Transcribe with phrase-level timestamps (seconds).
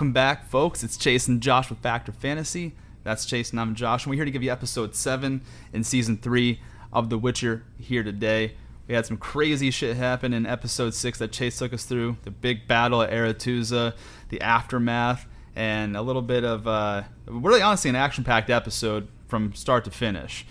[0.00, 0.82] Welcome back, folks.
[0.82, 2.72] It's Chase and Josh with Factor Fantasy.
[3.04, 5.42] That's Chase and I'm Josh, and we're here to give you episode 7
[5.74, 6.58] in season 3
[6.90, 8.54] of The Witcher here today.
[8.88, 12.30] We had some crazy shit happen in episode 6 that Chase took us through the
[12.30, 13.92] big battle at Aretuza,
[14.30, 19.52] the aftermath, and a little bit of, uh, really honestly, an action packed episode from
[19.52, 20.46] start to finish.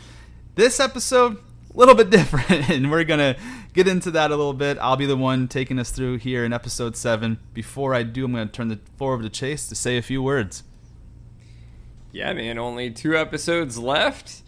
[0.54, 1.38] This episode,
[1.74, 3.36] a little bit different, and we're going to
[3.84, 4.78] get into that a little bit.
[4.82, 7.40] I'll be the one taking us through here in episode 7.
[7.54, 10.02] Before I do, I'm going to turn the floor over to Chase to say a
[10.02, 10.64] few words.
[12.12, 14.42] Yeah, man, only two episodes left.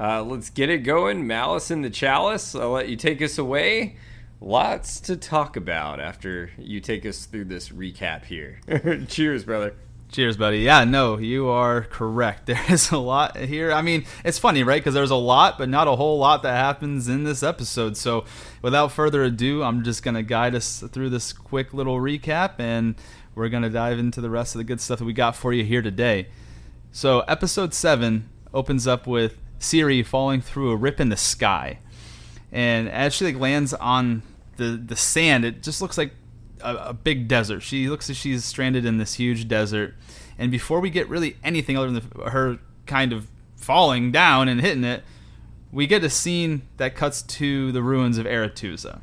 [0.00, 1.26] Uh, let's get it going.
[1.26, 3.96] Malice in the Chalice, I'll let you take us away.
[4.40, 8.60] Lots to talk about after you take us through this recap here.
[9.08, 9.74] Cheers, brother.
[10.10, 10.60] Cheers, buddy.
[10.60, 12.46] Yeah, no, you are correct.
[12.46, 13.70] There is a lot here.
[13.70, 14.80] I mean, it's funny, right?
[14.80, 17.94] Because there's a lot, but not a whole lot that happens in this episode.
[17.96, 18.24] So,
[18.62, 22.94] without further ado, I'm just going to guide us through this quick little recap and
[23.34, 25.52] we're going to dive into the rest of the good stuff that we got for
[25.52, 26.28] you here today.
[26.90, 31.80] So, episode 7 opens up with Ciri falling through a rip in the sky.
[32.50, 34.22] And as she like lands on
[34.56, 36.12] the the sand, it just looks like
[36.60, 37.60] a, a, big desert.
[37.60, 39.94] She looks as she's stranded in this huge desert.
[40.38, 44.60] And before we get really anything other than the, her kind of falling down and
[44.60, 45.02] hitting it,
[45.72, 49.00] we get a scene that cuts to the ruins of Aretuza.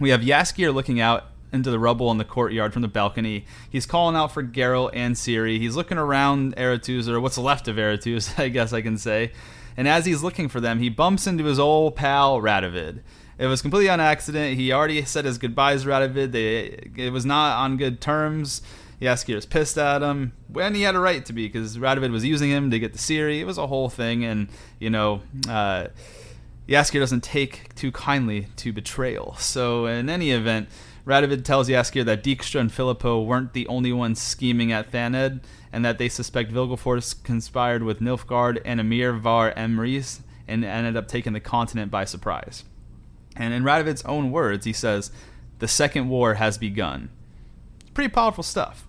[0.00, 3.46] We have Jaskier looking out into the rubble in the courtyard from the balcony.
[3.70, 5.58] He's calling out for Geralt and Ciri.
[5.58, 9.32] He's looking around Aretuza, or what's left of Aretuza, I guess I can say.
[9.76, 13.00] And as he's looking for them, he bumps into his old pal Radovid.
[13.38, 14.56] It was completely on accident.
[14.56, 16.32] He already said his goodbyes to Radovid.
[16.32, 18.62] They, it was not on good terms.
[19.00, 22.24] Jaskier was pissed at him when he had a right to be because Radovid was
[22.24, 23.38] using him to get the Ciri.
[23.38, 24.48] It was a whole thing, and
[24.80, 25.86] you know, uh,
[26.68, 29.36] Jaskier doesn't take too kindly to betrayal.
[29.38, 30.68] So in any event,
[31.06, 35.84] Radovid tells Jaskier that Dijkstra and Philippa weren't the only ones scheming at Thanedd, and
[35.84, 41.34] that they suspect Vilgefortz conspired with Nilfgaard and Emhyr var Emreis and ended up taking
[41.34, 42.64] the continent by surprise.
[43.38, 45.12] And in Radovid's own words, he says,
[45.60, 47.08] The second war has begun.
[47.94, 48.86] Pretty powerful stuff.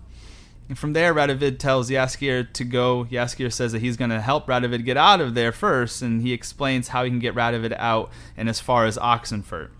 [0.68, 3.04] And from there, Radovid tells Jaskier to go.
[3.04, 6.32] Jaskier says that he's going to help Radovid get out of there first, and he
[6.32, 9.70] explains how he can get Radovid out and as far as Oxenfurt.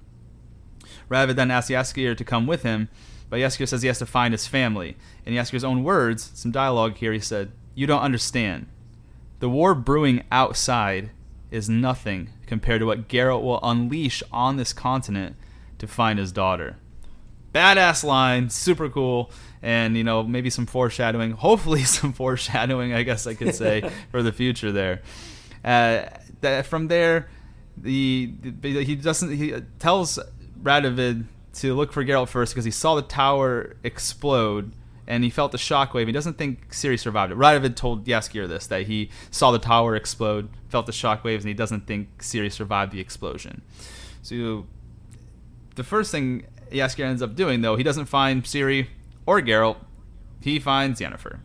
[1.10, 2.88] Radovid then asks Jaskier to come with him,
[3.28, 4.96] but Jaskier says he has to find his family.
[5.24, 8.66] In Jaskier's own words, some dialogue here, he said, You don't understand.
[9.38, 11.10] The war brewing outside
[11.50, 15.36] is nothing compared to what Geralt will unleash on this continent
[15.78, 16.76] to find his daughter.
[17.54, 19.30] Badass line, super cool,
[19.62, 21.30] and you know maybe some foreshadowing.
[21.46, 22.92] Hopefully, some foreshadowing.
[22.92, 25.00] I guess I could say for the future there.
[25.64, 26.06] Uh,
[26.40, 27.28] that from there,
[27.76, 29.32] the, the, he doesn't.
[29.36, 30.18] He tells
[30.60, 34.72] Radovid to look for Geralt first because he saw the tower explode
[35.06, 36.06] and he felt the shockwave.
[36.06, 37.38] He doesn't think Ciri survived it.
[37.38, 41.54] Radovid told Jaskier this that he saw the tower explode, felt the shockwaves, and he
[41.54, 43.62] doesn't think Ciri survived the explosion.
[44.22, 44.66] So
[45.74, 48.88] the first thing Jaskier ends up doing, though, he doesn't find Ciri
[49.26, 49.76] or Geralt.
[50.40, 51.40] He finds Yennefer.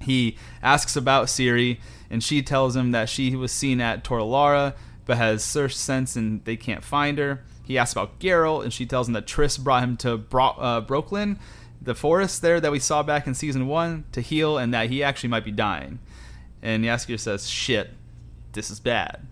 [0.00, 1.78] He asks about Ciri,
[2.10, 4.74] and she tells him that she was seen at Tor Lara,
[5.06, 7.42] but has searched since and they can't find her.
[7.62, 10.80] He asks about Geralt, and she tells him that Triss brought him to Bro- uh,
[10.82, 11.38] Brokilon,
[11.84, 15.02] the forest there that we saw back in season one to heal, and that he
[15.02, 15.98] actually might be dying.
[16.62, 17.92] And Jaskier says, "Shit,
[18.52, 19.26] this is bad."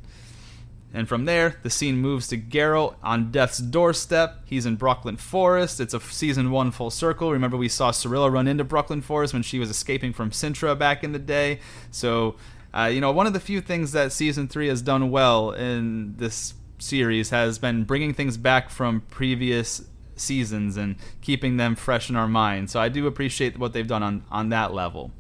[0.95, 4.43] And from there, the scene moves to Geralt on death's doorstep.
[4.45, 5.81] He's in Brokilon Forest.
[5.81, 7.33] It's a season one full circle.
[7.33, 11.03] Remember, we saw Cirilla run into Brokilon Forest when she was escaping from Cintra back
[11.03, 11.61] in the day.
[11.91, 12.37] So,
[12.75, 16.17] uh, you know, one of the few things that season three has done well in
[16.19, 19.83] this series has been bringing things back from previous
[20.23, 22.73] seasons and keeping them fresh in our minds.
[22.73, 25.11] So I do appreciate what they've done on, on that level.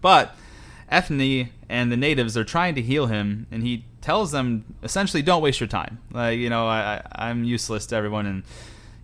[0.00, 0.34] But
[0.90, 5.42] Ethne and the natives are trying to heal him, and he tells them essentially, "Don't
[5.42, 6.00] waste your time.
[6.10, 8.42] Like you know, I, I am useless to everyone." And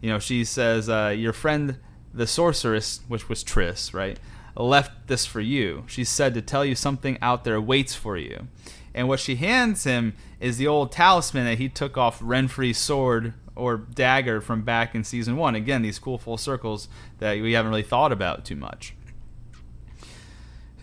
[0.00, 1.78] you know, she says, uh, "Your friend,
[2.12, 4.18] the sorceress, which was Triss, right,
[4.56, 5.84] left this for you.
[5.86, 8.48] She said to tell you something out there waits for you."
[8.94, 13.34] And what she hands him is the old talisman that he took off Renfri's sword
[13.56, 15.54] or dagger from back in season one.
[15.54, 16.88] Again, these cool full circles
[17.18, 18.94] that we haven't really thought about too much.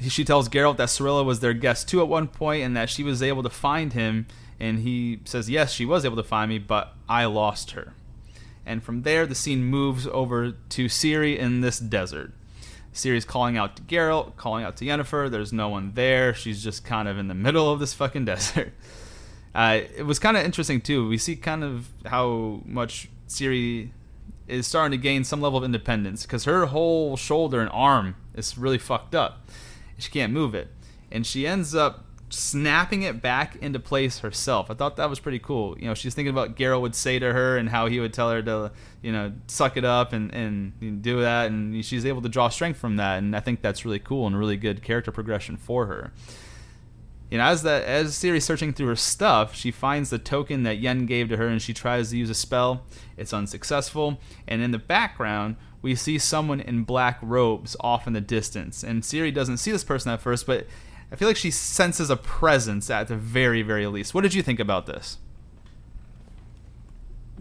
[0.02, 3.04] She tells Geralt that Cirilla was their guest too at one point and that she
[3.04, 4.28] was able to find him.
[4.60, 7.94] And he says, Yes, she was able to find me, but I lost her.
[8.66, 12.34] And from there, the scene moves over to Ciri in this desert.
[12.94, 15.30] Ciri's calling out to Geralt, calling out to Yennefer.
[15.30, 16.34] There's no one there.
[16.34, 18.74] She's just kind of in the middle of this fucking desert.
[19.56, 21.08] Uh, it was kind of interesting too.
[21.08, 23.92] We see kind of how much Ciri
[24.48, 28.58] is starting to gain some level of independence because her whole shoulder and arm is
[28.58, 29.48] really fucked up.
[29.98, 30.70] She can't move it.
[31.12, 34.72] And she ends up snapping it back into place herself.
[34.72, 35.78] I thought that was pretty cool.
[35.78, 38.32] You know, she's thinking about Geralt would say to her and how he would tell
[38.32, 38.72] her to,
[39.04, 41.52] you know, suck it up and, and do that.
[41.52, 43.20] And she's able to draw strength from that.
[43.20, 46.12] And I think that's really cool and really good character progression for her.
[47.34, 50.78] You know, as that as Ciri's searching through her stuff, she finds the token that
[50.78, 52.84] Yen gave to her, and she tries to use a spell.
[53.18, 58.22] It's unsuccessful, and in the background, we see someone in black robes off in the
[58.22, 58.84] distance.
[58.84, 60.68] And Ciri doesn't see this person at first, but
[61.12, 64.14] I feel like she senses a presence at the very, very least.
[64.14, 65.18] What did you think about this?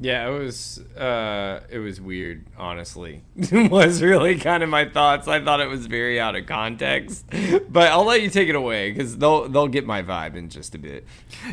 [0.03, 2.45] Yeah, it was uh, it was weird.
[2.59, 5.29] Honestly, it was really kind of my thoughts.
[5.29, 7.25] I thought it was very out of context,
[7.69, 10.75] but I'll let you take it away because they'll they'll get my vibe in just
[10.75, 11.07] a bit.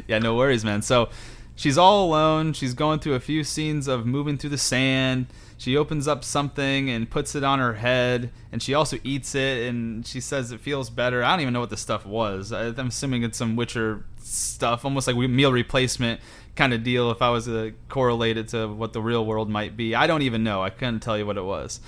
[0.08, 0.82] Yeah, no worries, man.
[0.82, 1.10] So
[1.56, 2.54] she's all alone.
[2.54, 5.28] She's going through a few scenes of moving through the sand
[5.60, 9.68] she opens up something and puts it on her head, and she also eats it,
[9.68, 11.22] and she says it feels better.
[11.22, 12.54] I don't even know what the stuff was.
[12.54, 16.22] I'm assuming it's some Witcher stuff, almost like meal replacement
[16.60, 17.10] kind of deal.
[17.10, 20.06] If I was uh, to correlate it to what the real world might be, I
[20.06, 20.62] don't even know.
[20.62, 21.80] I couldn't tell you what it was.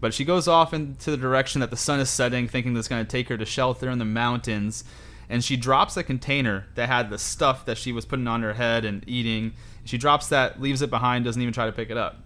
[0.00, 3.04] But she goes off into the direction that the sun is setting, thinking that's going
[3.04, 4.82] to take her to shelter in the mountains.
[5.28, 8.54] And she drops a container that had the stuff that she was putting on her
[8.54, 9.52] head and eating.
[9.84, 12.16] She drops that, leaves it behind, doesn't even try to pick it up.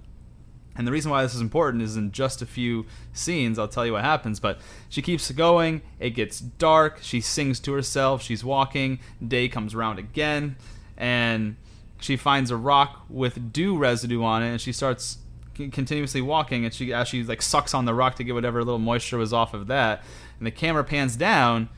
[0.75, 3.85] And the reason why this is important is in just a few scenes, I'll tell
[3.85, 4.41] you what happens.
[4.41, 5.83] But she keeps going.
[6.01, 7.01] It gets dark.
[7.03, 8.23] She sings to herself.
[8.23, 9.01] She's walking.
[9.27, 10.57] Day comes around again.
[10.97, 11.57] And
[12.03, 14.51] she finds a rock with dew residue on it.
[14.51, 15.19] And she starts
[15.55, 16.65] continuously walking.
[16.65, 19.33] And she, as she like sucks on the rock to get whatever little moisture was
[19.33, 20.03] off of that.
[20.39, 21.69] And the camera pans down.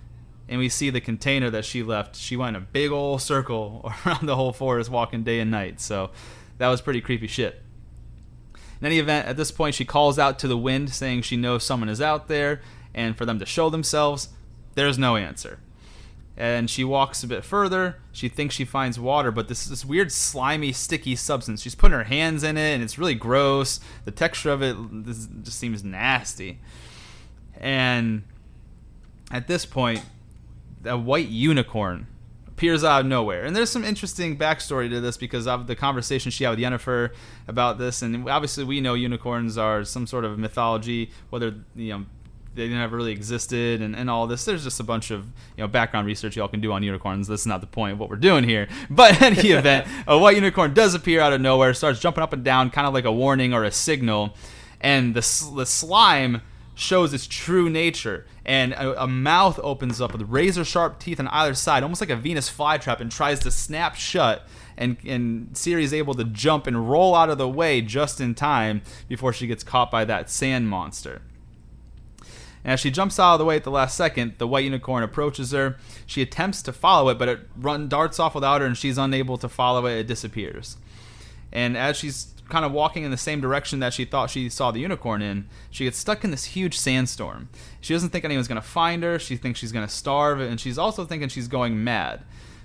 [0.48, 2.16] And we see the container that she left.
[2.16, 5.80] She went a big old circle around the whole forest, walking day and night.
[5.80, 6.10] So
[6.58, 7.62] that was pretty creepy shit.
[8.80, 11.64] In any event, at this point, she calls out to the wind, saying she knows
[11.64, 12.60] someone is out there,
[12.92, 14.28] and for them to show themselves.
[14.74, 15.60] There's no answer.
[16.36, 17.98] And she walks a bit further.
[18.10, 21.62] She thinks she finds water, but this this weird slimy, sticky substance.
[21.62, 23.78] She's putting her hands in it, and it's really gross.
[24.04, 24.76] The texture of it
[25.06, 26.58] just seems nasty.
[27.60, 28.24] And
[29.30, 30.02] at this point,
[30.84, 32.08] a white unicorn
[32.48, 33.44] appears out of nowhere.
[33.44, 37.10] And there's some interesting backstory to this because of the conversation she had with Yennefer
[37.48, 38.00] about this.
[38.02, 42.06] And obviously, we know unicorns are some sort of mythology, whether you know
[42.54, 44.44] they never really existed and, and all this.
[44.44, 45.24] There's just a bunch of
[45.56, 47.28] you know background research y'all can do on unicorns.
[47.28, 48.68] That's not the point of what we're doing here.
[48.90, 52.32] But in any event, a white unicorn does appear out of nowhere, starts jumping up
[52.32, 54.34] and down, kind of like a warning or a signal,
[54.80, 56.42] and the the slime
[56.74, 58.26] shows its true nature.
[58.44, 62.10] And a, a, mouth opens up with razor sharp teeth on either side, almost like
[62.10, 64.46] a Venus flytrap, and tries to snap shut.
[64.76, 68.34] And, and Ciri is able to jump and roll out of the way just in
[68.34, 71.22] time before she gets caught by that sand monster.
[72.64, 75.02] And as she jumps out of the way at the last second, the white unicorn
[75.02, 75.76] approaches her.
[76.06, 79.36] She attempts to follow it, but it run darts off without her, and she's unable
[79.38, 79.98] to follow it.
[79.98, 80.78] It disappears.
[81.52, 84.70] And as she's kind of walking in the same direction that she thought she saw
[84.70, 87.48] the unicorn in, she gets stuck in this huge sandstorm.
[87.80, 89.18] She doesn't think anyone's going to find her.
[89.18, 92.22] She thinks she's going to starve, and she's also thinking she's going mad.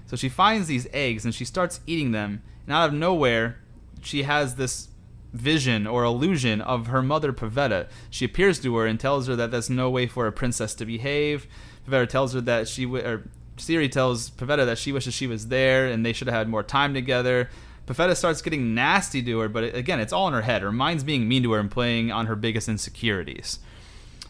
[0.07, 2.41] So she finds these eggs and she starts eating them.
[2.65, 3.59] And out of nowhere,
[4.01, 4.87] she has this
[5.33, 7.87] vision or illusion of her mother Pavetta.
[8.09, 10.85] She appears to her and tells her that there's no way for a princess to
[10.85, 11.47] behave.
[11.87, 13.23] Pavetta tells her that she w- or
[13.57, 16.63] Ciri tells Pavetta that she wishes she was there and they should have had more
[16.63, 17.49] time together.
[17.85, 20.61] Pavetta starts getting nasty to her, but again, it's all in her head.
[20.61, 23.59] Her mind's being mean to her and playing on her biggest insecurities.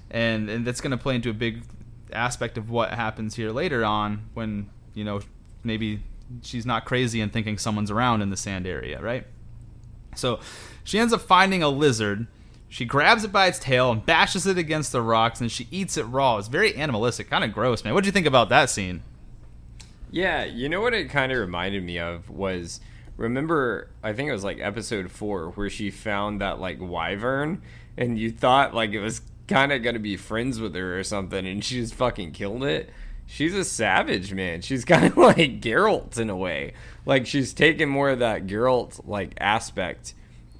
[0.10, 1.63] And, and that's going to play into a big
[2.12, 5.20] aspect of what happens here later on when, you know,
[5.63, 6.01] maybe
[6.41, 9.27] she's not crazy and thinking someone's around in the sand area, right?
[10.15, 10.39] So
[10.89, 12.25] she ends up finding a lizard.
[12.67, 15.98] She grabs it by its tail and bashes it against the rocks, and she eats
[15.98, 16.38] it raw.
[16.38, 17.93] It's very animalistic, kind of gross, man.
[17.93, 19.03] What do you think about that scene?
[20.10, 22.79] Yeah, you know what it kind of reminded me of was
[23.17, 27.62] remember I think it was like episode four where she found that like wyvern
[27.96, 31.46] and you thought like it was kind of gonna be friends with her or something
[31.46, 32.89] and she just fucking killed it.
[33.27, 34.62] She's a savage, man.
[34.62, 36.74] She's kind of like Geralt in a way.
[37.05, 40.15] Like she's taken more of that Geralt like aspect,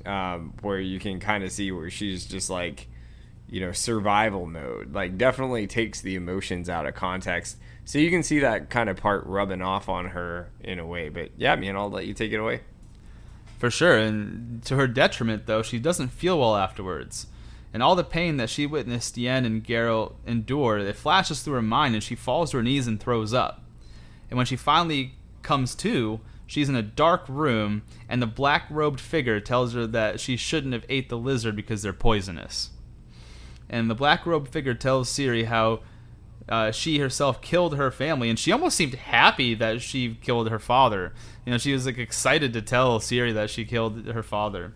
[0.06, 2.88] um, where you can kind of see where she's just like,
[3.50, 4.94] you know, survival mode.
[4.94, 7.58] Like definitely takes the emotions out of context
[7.90, 11.10] so you can see that kind of part rubbing off on her in a way.
[11.10, 12.62] But yeah, man, I'll let you take it away.
[13.58, 13.98] For sure.
[13.98, 17.26] And to her detriment, though, she doesn't feel well afterwards.
[17.74, 21.64] And all the pain that she witnessed Yen and Geralt endure, it flashes through her
[21.64, 23.64] mind and she falls to her knees and throws up.
[24.30, 29.00] And when she finally comes to, She's in a dark room, and the black robed
[29.00, 32.72] figure tells her that she shouldn't have ate the lizard because they're poisonous.
[33.70, 35.82] And the black robed figure tells Ciri how
[36.50, 40.58] uh, she herself killed her family, and she almost seemed happy that she killed her
[40.58, 41.14] father.
[41.46, 44.74] You know, she was like excited to tell Ciri that she killed her father,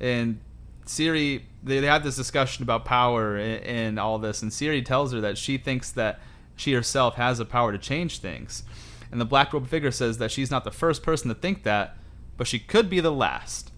[0.00, 0.40] and
[0.86, 5.12] Ciri they, they have this discussion about power and, and all this, and Ciri tells
[5.12, 6.18] her that she thinks that
[6.56, 8.64] she herself has the power to change things.
[9.12, 11.96] And the black robe figure says that she's not the first person to think that,
[12.38, 13.70] but she could be the last.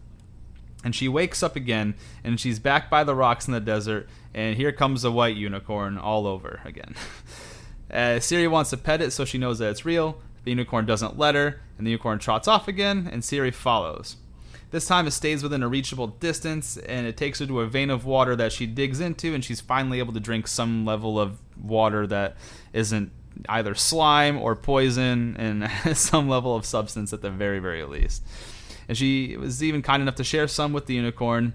[0.84, 4.56] And she wakes up again, and she's back by the rocks in the desert, and
[4.56, 6.94] here comes a white unicorn all over again.
[7.90, 10.22] uh, Ciri wants to pet it so she knows that it's real.
[10.44, 14.16] The unicorn doesn't let her, and the unicorn trots off again, and Ciri follows.
[14.70, 17.90] This time it stays within a reachable distance, and it takes her to a vein
[17.90, 21.38] of water that she digs into, and she's finally able to drink some level of
[21.60, 22.36] water that
[22.72, 23.10] isn't
[23.48, 28.22] either slime or poison and some level of substance at the very, very least.
[28.88, 31.54] And she was even kind enough to share some with the unicorn.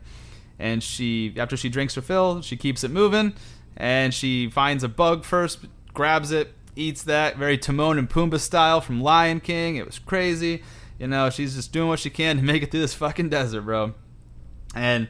[0.57, 3.33] And she, after she drinks her fill, she keeps it moving.
[3.77, 5.59] And she finds a bug first,
[5.93, 9.75] grabs it, eats that, very Timon and Pumbaa style from Lion King.
[9.75, 10.63] It was crazy.
[10.97, 13.61] You know, she's just doing what she can to make it through this fucking desert,
[13.61, 13.93] bro.
[14.75, 15.07] And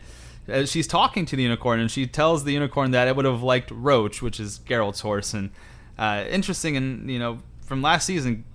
[0.52, 3.44] uh, she's talking to the unicorn, and she tells the unicorn that it would have
[3.44, 5.52] liked Roach, which is Geralt's horse, and
[6.00, 8.46] uh, interesting, and you know, from last season,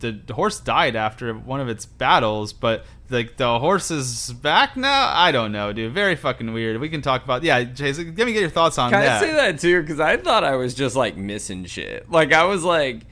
[0.00, 4.74] the, the, horse died after one of its battles, but like the horse is back
[4.74, 5.12] now.
[5.14, 5.92] I don't know, dude.
[5.92, 6.80] Very fucking weird.
[6.80, 7.42] We can talk about.
[7.42, 9.20] Yeah, Jason, let me get your thoughts on can that.
[9.20, 9.82] Can I say that too?
[9.82, 12.10] Because I thought I was just like missing shit.
[12.10, 13.02] Like I was like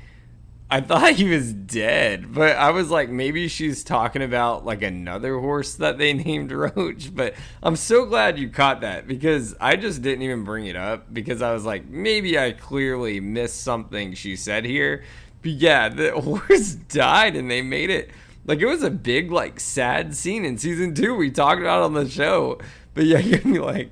[0.73, 5.39] I thought he was dead, but I was like, maybe she's talking about like another
[5.39, 7.15] horse that they named Roach.
[7.15, 11.13] But I'm so glad you caught that because I just didn't even bring it up
[11.13, 15.05] because I was like, maybe I clearly missed something she said here.
[15.43, 18.11] But yeah, the horse died and they made it
[18.47, 21.15] like it was a big, like, sad scene in season two.
[21.15, 22.59] We talked about on the show.
[22.95, 23.91] But yeah, you're like,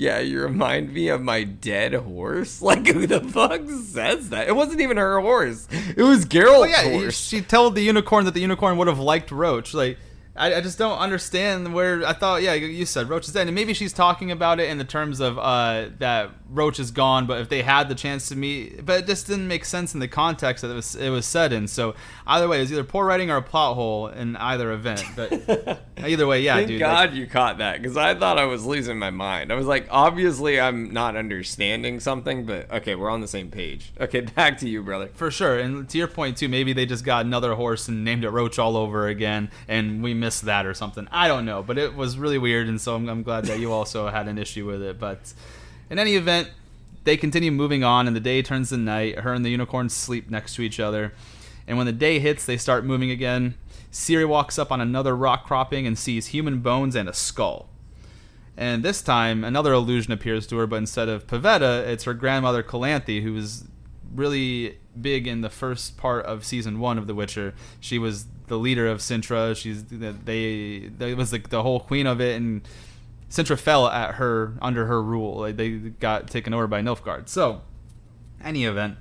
[0.00, 2.62] yeah, you remind me of my dead horse.
[2.70, 4.48] Like, who the fuck says that?
[4.48, 5.66] It wasn't even her horse.
[5.96, 7.18] It was Geralt's yeah, horse.
[7.18, 9.74] She told the unicorn that the unicorn would have liked Roach.
[9.74, 9.98] Like,
[10.36, 13.54] I, I, just don't understand where I thought, yeah, you said Roach is dead, and
[13.54, 17.40] maybe she's talking about it in the terms of uh, that Roach is gone, but
[17.40, 20.08] if they had the chance to meet, but it just didn't make sense in the
[20.08, 21.68] context that it was it was said in.
[21.68, 21.94] So
[22.26, 25.04] either way, it's either poor writing or a plot hole in either event.
[25.14, 26.80] But either way, yeah, Thank dude.
[26.80, 29.52] God like, you caught that because I thought I was losing my mind.
[29.52, 33.92] I was like, obviously, I'm not understanding something, but okay, we're on the same page.
[34.00, 35.08] Okay, back to you, brother.
[35.14, 38.24] For sure, and to your point too, maybe they just got another horse and named
[38.24, 41.06] it Roach all over again, and we missed that or something.
[41.12, 43.72] I don't know, but it was really weird, and so I'm, I'm glad that you
[43.72, 44.98] also had an issue with it.
[44.98, 45.32] But
[45.90, 46.50] in any event,
[47.04, 49.18] they continue moving on, and the day turns to night.
[49.20, 51.12] Her and the unicorn sleep next to each other,
[51.66, 53.54] and when the day hits, they start moving again.
[53.92, 57.68] Ciri walks up on another rock cropping and sees human bones and a skull.
[58.56, 62.62] And this time, another illusion appears to her, but instead of Pavetta, it's her grandmother
[62.62, 63.64] Calanthe, who was
[64.14, 67.54] really big in the first part of season one of The Witcher.
[67.80, 69.56] She was the leader of Cintra.
[69.56, 72.62] She's they they was like the whole queen of it, and
[73.30, 75.38] Cintra fell at her under her rule.
[75.38, 77.28] Like they got taken over by Nilfgaard.
[77.28, 77.62] So,
[78.42, 78.98] any event,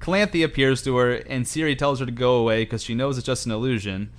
[0.00, 3.26] Calanthe appears to her, and Ciri tells her to go away because she knows it's
[3.26, 4.10] just an illusion.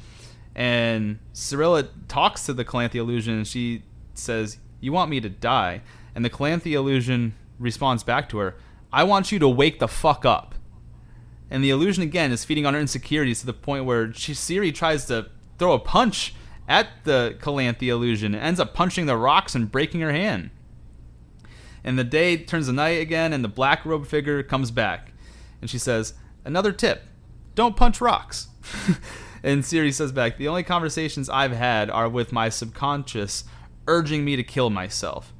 [0.55, 5.81] And Cirilla talks to the Calanthe illusion, and she says, "You want me to die?"
[6.15, 8.55] And the Calanthe illusion responds back to her,
[8.93, 10.55] "I want you to wake the fuck up."
[11.49, 14.73] And the illusion again is feeding on her insecurities to the point where she, Ciri
[14.73, 15.27] tries to
[15.57, 16.33] throw a punch
[16.71, 20.51] at the Calanthe illusion and ends up punching the rocks and breaking her hand.
[21.83, 25.11] And the day turns to night again, and the black robe figure comes back.
[25.59, 26.13] And she says,
[26.45, 27.03] Another tip
[27.53, 28.47] don't punch rocks.
[29.43, 33.43] and Ciri says back, The only conversations I've had are with my subconscious
[33.85, 35.33] urging me to kill myself.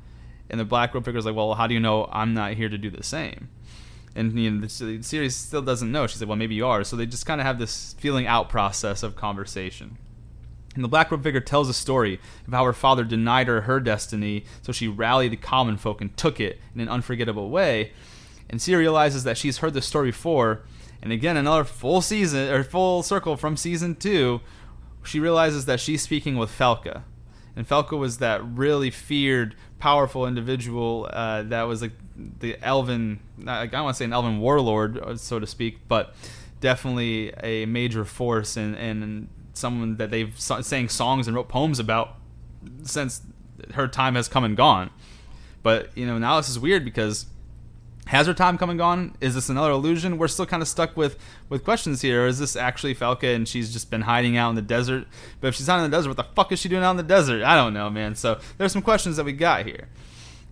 [0.50, 2.68] And the black robe figure is like, Well, how do you know I'm not here
[2.68, 3.48] to do the same?
[4.14, 6.06] and you know, the still doesn't know.
[6.06, 8.50] She said, "Well, maybe you are." So they just kind of have this feeling out
[8.50, 9.98] process of conversation.
[10.76, 13.80] And the Black Robe figure tells a story of how her father denied her her
[13.80, 17.92] destiny, so she rallied the common folk and took it in an unforgettable way.
[18.50, 20.62] And Ciri realizes that she's heard this story before,
[21.02, 24.42] and again, another full season or full circle from season two,
[25.04, 27.04] she realizes that she's speaking with Falka.
[27.56, 31.92] And Falka was that really feared, powerful individual uh, that was like
[32.40, 36.14] the elven I don't want to say an elven warlord uh, so to speak but
[36.60, 42.16] definitely a major force and and someone that they've sang songs and wrote poems about
[42.84, 43.22] since
[43.74, 44.90] her time has come and gone
[45.64, 47.26] but you know now this is weird because
[48.08, 49.16] Has her time come and gone?
[49.22, 50.18] Is this another illusion?
[50.18, 51.18] We're still kind of stuck with
[51.50, 52.26] with questions here.
[52.26, 55.08] Is this actually Falka and she's just been hiding out in the desert?
[55.40, 56.98] But if she's not in the desert, what the fuck is she doing out in
[56.98, 57.44] the desert?
[57.44, 58.16] I don't know, man.
[58.16, 59.88] So there's some questions that we got here.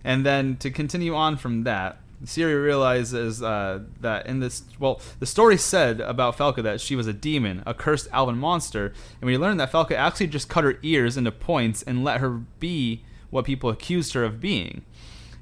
[0.04, 5.26] And then to continue on from that, Ciri realizes uh, that in this, well, the
[5.26, 9.38] story said about Falka that she was a demon, a cursed elven monster, and we
[9.38, 13.46] learned that Falka actually just cut her ears into points and let her be what
[13.46, 14.82] people accused her of being.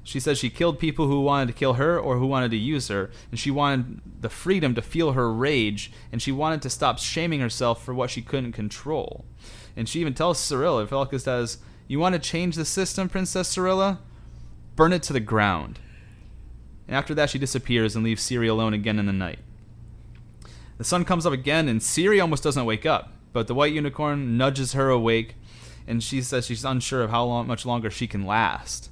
[0.03, 2.87] She says she killed people who wanted to kill her or who wanted to use
[2.87, 6.97] her, and she wanted the freedom to feel her rage, and she wanted to stop
[6.97, 9.25] shaming herself for what she couldn't control.
[9.75, 11.57] And she even tells Cirilla, Falka says,
[11.87, 13.99] You want to change the system, Princess Cirilla?
[14.77, 15.79] Burn it to the ground
[16.89, 19.37] and after that she disappears and leaves Ciri alone again in the night.
[20.79, 24.37] The sun comes up again, and Ciri almost doesn't wake up, but the white unicorn
[24.37, 25.35] nudges her awake,
[25.87, 28.89] and she says she's unsure of how long, much longer she can last.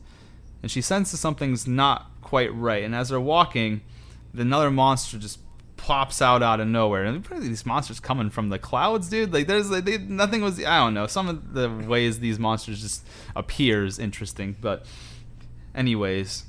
[0.62, 3.82] And she senses something's not quite right, and as they're walking,
[4.32, 5.40] another monster just
[5.76, 7.04] pops out out of nowhere.
[7.04, 9.34] And these monsters coming from the clouds, dude.
[9.34, 10.64] Like there's like, they, nothing was.
[10.64, 11.08] I don't know.
[11.08, 14.86] Some of the ways these monsters just appear is interesting, but
[15.74, 16.44] anyways,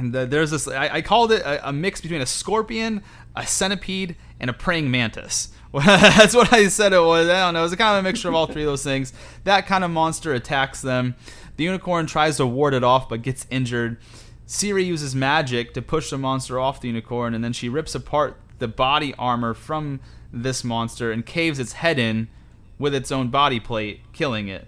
[0.00, 3.02] the, there's this, I, I called it a, a, mix between a scorpion,
[3.36, 5.48] a centipede, and a praying mantis.
[5.72, 7.28] That's what I said it was.
[7.28, 7.60] I don't know.
[7.60, 9.12] It was a kind of a mixture of all three of those things.
[9.44, 11.14] That kind of monster attacks them.
[11.56, 13.98] The unicorn tries to ward it off, but gets injured.
[14.46, 18.40] Ciri uses magic to push the monster off the unicorn, and then she rips apart
[18.58, 20.00] the body armor from
[20.32, 22.28] this monster and caves its head in
[22.78, 24.66] with its own body plate, killing it.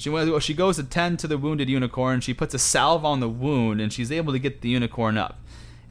[0.00, 2.22] She she goes to tend to the wounded unicorn.
[2.22, 5.38] She puts a salve on the wound, and she's able to get the unicorn up.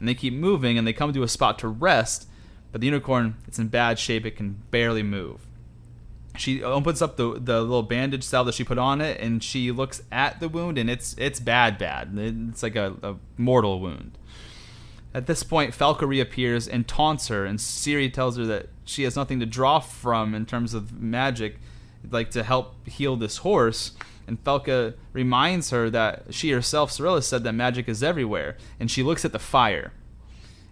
[0.00, 2.26] And they keep moving, and they come to a spot to rest.
[2.72, 4.26] But the unicorn, it's in bad shape.
[4.26, 5.46] It can barely move.
[6.36, 9.70] She opens up the the little bandage salve that she put on it, and she
[9.70, 12.10] looks at the wound, and it's it's bad, bad.
[12.16, 14.18] It's like a, a mortal wound.
[15.14, 19.14] At this point, Falka reappears and taunts her, and Ciri tells her that she has
[19.14, 21.58] nothing to draw from in terms of magic
[22.08, 23.92] like to help heal this horse.
[24.26, 28.56] And Falka reminds her that she herself, Cirilla, said that magic is everywhere.
[28.78, 29.92] And she looks at the fire.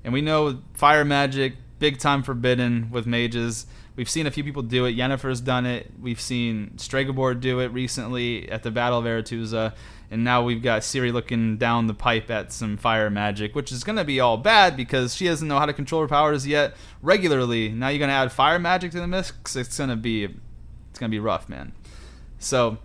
[0.05, 3.67] And we know fire magic, big time forbidden with mages.
[3.97, 4.97] We've seen a few people do it.
[4.97, 5.91] Yennefer's done it.
[6.01, 9.75] We've seen Stregobor do it recently at the Battle of Aretuza.
[10.11, 13.83] And now we've got Ciri looking down the pipe at some fire magic, which is
[13.85, 16.75] going to be all bad because she doesn't know how to control her powers yet
[17.03, 17.71] regularly.
[17.71, 19.57] Now you're going to add fire magic to the mix.
[19.57, 20.29] It's going to be
[20.99, 21.71] it's gonna be rough, man.
[22.41, 22.79] So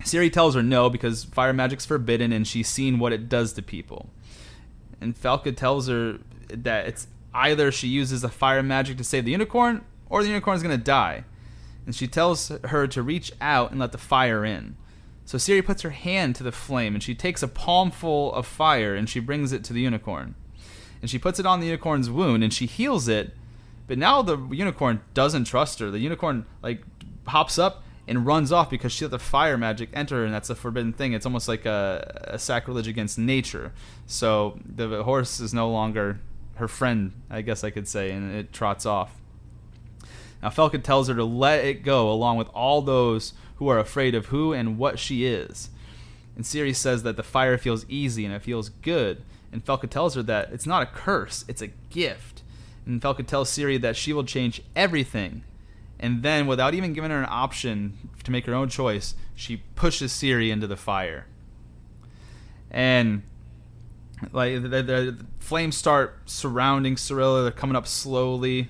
[0.00, 3.62] Ciri tells her no because fire magic's forbidden and she's seen what it does to
[3.62, 4.08] people.
[4.98, 9.32] And Falka tells her that it's either she uses the fire magic to save the
[9.32, 11.24] unicorn or the unicorn's gonna die.
[11.84, 14.76] And she tells her to reach out and let the fire in.
[15.26, 18.94] So Ciri puts her hand to the flame and she takes a palmful of fire
[18.94, 20.34] and she brings it to the unicorn.
[21.02, 23.36] And she puts it on the unicorn's wound and she heals it.
[23.86, 25.90] But now the unicorn doesn't trust her.
[25.90, 26.80] The unicorn like
[27.26, 30.54] hops up and runs off because she let the fire magic enter and that's a
[30.54, 31.12] forbidden thing.
[31.12, 33.72] It's almost like a, a sacrilege against nature.
[34.06, 36.20] So the horse is no longer
[36.56, 39.16] her friend, I guess I could say, and it trots off.
[40.42, 44.14] Now Falka tells her to let it go, along with all those who are afraid
[44.14, 45.70] of who and what she is.
[46.36, 49.22] And Ciri says that the fire feels easy and it feels good.
[49.52, 52.42] And Falka tells her that it's not a curse, it's a gift.
[52.84, 55.44] And Falka tells Ciri that she will change everything
[56.04, 60.12] and then without even giving her an option to make her own choice, she pushes
[60.12, 61.24] Ciri into the fire.
[62.70, 63.22] And
[64.30, 68.68] like the, the, the flames start surrounding Cirilla, they're coming up slowly.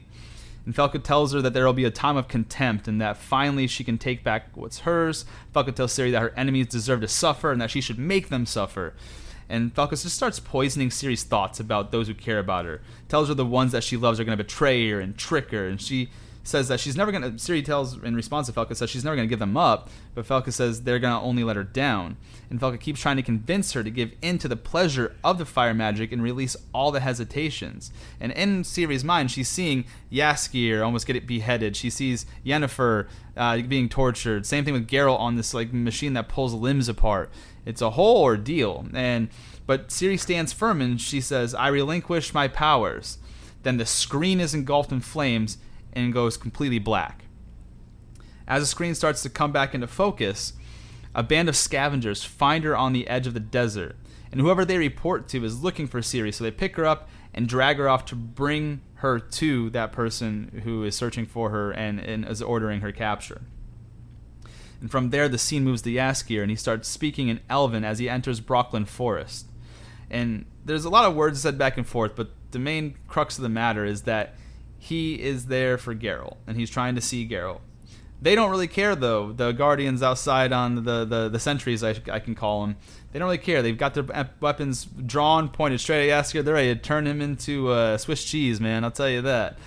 [0.64, 3.66] And Falka tells her that there will be a time of contempt and that finally
[3.66, 5.24] she can take back what's hers.
[5.52, 8.46] Falka tells Ciri that her enemies deserve to suffer and that she should make them
[8.46, 8.94] suffer.
[9.48, 12.80] And Falka just starts poisoning Ciri's thoughts about those who care about her.
[13.08, 15.66] Tells her the ones that she loves are going to betray her and trick her,
[15.66, 16.10] and she
[16.44, 17.30] says that she's never going to.
[17.30, 20.26] Ciri tells in response to Falka says she's never going to give them up, but
[20.26, 22.16] Falka says they're going to only let her down.
[22.50, 25.46] And Falka keeps trying to convince her to give in to the pleasure of the
[25.46, 27.90] fire magic and release all the hesitations.
[28.20, 31.76] And in Ciri's mind, she's seeing Jaskier almost get it beheaded.
[31.76, 34.44] She sees Yennefer uh, being tortured.
[34.44, 37.30] Same thing with Geralt on this like machine that pulls limbs apart.
[37.64, 38.86] It's a whole ordeal.
[38.92, 39.30] And
[39.66, 43.16] but Ciri stands firm and she says, "I relinquish my powers."
[43.62, 45.56] Then the screen is engulfed in flames
[45.94, 47.24] and goes completely black.
[48.46, 50.52] As the screen starts to come back into focus,
[51.14, 53.96] a band of scavengers find her on the edge of the desert,
[54.30, 57.48] and whoever they report to is looking for Ciri, so they pick her up and
[57.48, 62.00] drag her off to bring her to that person who is searching for her and,
[62.00, 63.42] and is ordering her capture.
[64.80, 67.98] And from there, the scene moves to Jaskier, and he starts speaking in Elven as
[67.98, 69.46] he enters Brokilon Forest.
[70.10, 73.42] And there's a lot of words said back and forth, but the main crux of
[73.42, 74.34] the matter is that
[74.84, 77.60] he is there for Geralt, and he's trying to see Geralt.
[78.20, 79.32] They don't really care though.
[79.32, 82.76] The guardians outside on the the, the sentries, I, I can call them.
[83.10, 83.62] They don't really care.
[83.62, 86.44] They've got their weapons drawn, pointed straight at Jaskier.
[86.44, 88.84] They're ready to turn him into uh, Swiss cheese, man.
[88.84, 89.58] I'll tell you that.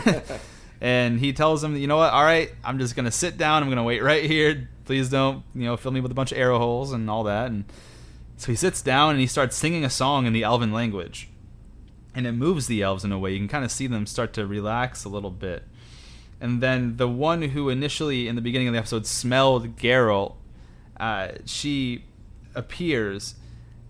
[0.80, 2.12] and he tells him, you know what?
[2.12, 3.62] All right, I'm just gonna sit down.
[3.62, 4.68] I'm gonna wait right here.
[4.84, 7.50] Please don't, you know, fill me with a bunch of arrow holes and all that.
[7.50, 7.64] And
[8.38, 11.28] so he sits down and he starts singing a song in the Elven language,
[12.18, 13.30] and it moves the elves in a way.
[13.32, 15.62] You can kind of see them start to relax a little bit.
[16.40, 20.34] And then the one who initially, in the beginning of the episode, smelled Geralt,
[20.98, 22.06] uh, she
[22.56, 23.36] appears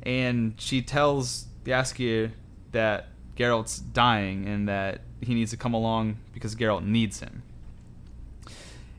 [0.03, 2.33] and she tells Jaskier
[2.73, 7.43] that Geralt's dying and that he needs to come along because Geralt needs him.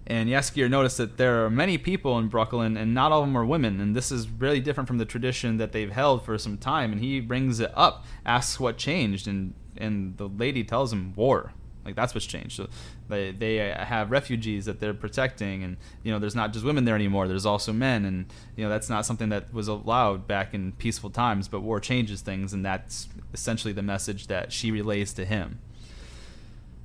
[0.09, 3.37] And Jaskier noticed that there are many people in Brokilon, and not all of them
[3.37, 3.79] are women.
[3.79, 6.91] And this is really different from the tradition that they've held for some time.
[6.91, 11.53] And he brings it up, asks what changed, and and the lady tells him war.
[11.85, 12.55] Like that's what's changed.
[12.55, 12.67] So
[13.07, 16.85] they they uh, have refugees that they're protecting, and you know there's not just women
[16.85, 17.27] there anymore.
[17.27, 21.09] There's also men, and you know that's not something that was allowed back in peaceful
[21.09, 21.47] times.
[21.47, 25.59] But war changes things, and that's essentially the message that she relays to him.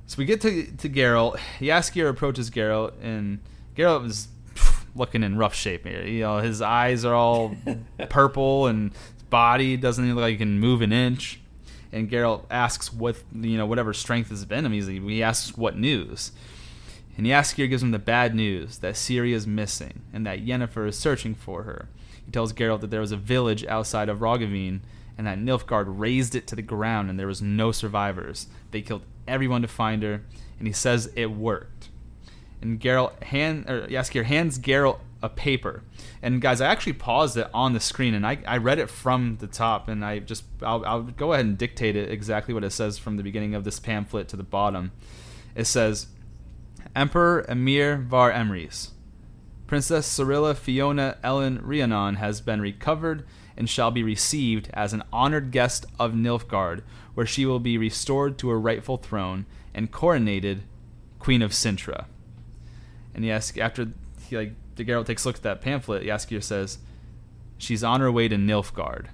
[0.07, 1.37] So we get to to Geralt.
[1.59, 3.39] Jaskier approaches Geralt, and
[3.75, 4.27] Geralt is
[4.95, 5.85] looking in rough shape.
[5.85, 7.55] You know his eyes are all
[8.09, 11.39] purple, and his body doesn't look like he can move an inch
[11.95, 14.71] and Geralt asks what you know whatever strength is in him.
[14.73, 16.33] He's, he asks what news,
[17.17, 20.99] and Jaskier gives him the bad news that Ciri is missing and that Yennefer is
[20.99, 21.87] searching for her.
[22.25, 24.81] He tells Geralt that there was a village outside of Roggeveen
[25.17, 28.47] and that Nilfgaard razed it to the ground and there was no survivors.
[28.71, 30.23] They killed everyone to find her,
[30.59, 31.89] and he says it worked.
[32.61, 35.81] And Geralt hand or Jaskier hands Geralt a paper.
[36.21, 39.37] And guys, I actually paused it on the screen and I, I read it from
[39.39, 42.71] the top and I just I'll, I'll go ahead and dictate it exactly what it
[42.71, 44.91] says from the beginning of this pamphlet to the bottom.
[45.55, 46.07] It says,
[46.95, 48.89] Emperor Emhyr var Emreis,
[49.67, 53.25] Princess Cirilla Fiona Ellen Rhiannon has been recovered
[53.57, 56.81] and shall be received as an honored guest of Nilfgaard,
[57.13, 60.61] where she will be restored to her rightful throne and coronated
[61.19, 62.05] Queen of Cintra.
[63.13, 63.91] And yes, after
[64.27, 66.79] he like Geralt takes a look at that pamphlet, Jaskier says,
[67.57, 69.07] She's on her way to Nilfgaard.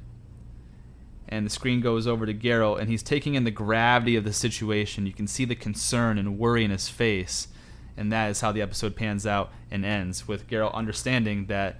[1.29, 4.33] And the screen goes over to Geralt, and he's taking in the gravity of the
[4.33, 5.05] situation.
[5.05, 7.47] You can see the concern and worry in his face.
[7.95, 11.79] And that is how the episode pans out and ends, with Geralt understanding that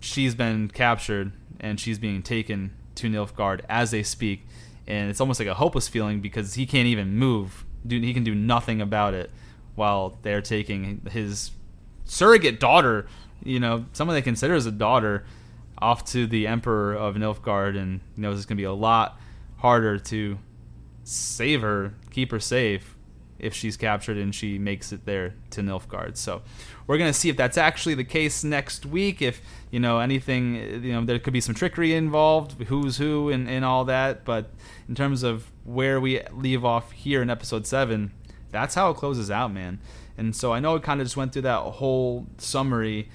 [0.00, 1.32] she's been captured
[1.64, 4.46] and she's being taken to Nilfgaard as they speak.
[4.86, 7.64] And it's almost like a hopeless feeling because he can't even move.
[7.88, 9.30] He can do nothing about it
[9.74, 11.52] while they're taking his
[12.04, 13.06] surrogate daughter,
[13.42, 15.24] you know, someone they consider as a daughter,
[15.78, 19.18] off to the Emperor of Nilfgaard, and knows it's going to be a lot
[19.56, 20.38] harder to
[21.02, 22.93] save her, keep her safe,
[23.44, 26.16] if she's captured and she makes it there to Nilfgaard.
[26.16, 26.42] So
[26.86, 29.20] we're going to see if that's actually the case next week.
[29.20, 33.48] If you know anything, you know there could be some trickery involved, who's who, and,
[33.48, 34.24] and all that.
[34.24, 34.50] But
[34.88, 38.12] in terms of where we leave off here in episode seven,
[38.50, 39.78] that's how it closes out, man.
[40.16, 43.10] And so I know it kind of just went through that whole summary.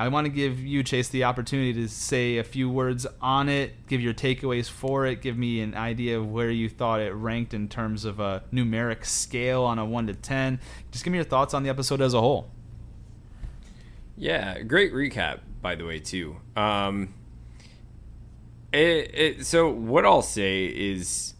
[0.00, 3.86] I want to give you, Chase, the opportunity to say a few words on it,
[3.86, 7.52] give your takeaways for it, give me an idea of where you thought it ranked
[7.52, 10.58] in terms of a numeric scale on a 1 to 10.
[10.90, 12.50] Just give me your thoughts on the episode as a whole.
[14.16, 16.36] Yeah, great recap, by the way, too.
[16.56, 17.12] Um,
[18.72, 21.34] it, it, so, what I'll say is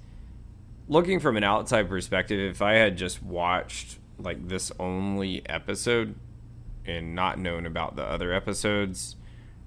[0.87, 6.15] looking from an outside perspective, if I had just watched like this only episode
[6.87, 9.17] and not known about the other episodes,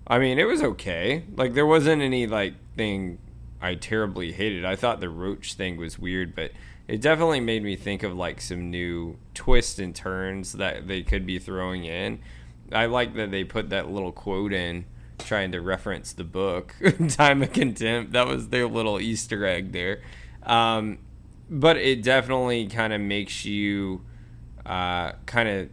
[0.07, 1.23] I mean, it was okay.
[1.35, 3.19] Like there wasn't any like thing
[3.61, 4.65] I terribly hated.
[4.65, 6.51] I thought the roach thing was weird, but
[6.87, 11.25] it definitely made me think of like some new twists and turns that they could
[11.25, 12.19] be throwing in.
[12.71, 14.85] I like that they put that little quote in
[15.19, 16.75] trying to reference the book
[17.09, 18.11] Time of Contempt.
[18.11, 20.01] That was their little Easter egg there.
[20.43, 20.99] Um,
[21.49, 24.01] but it definitely kind of makes you
[24.65, 25.69] uh, kind of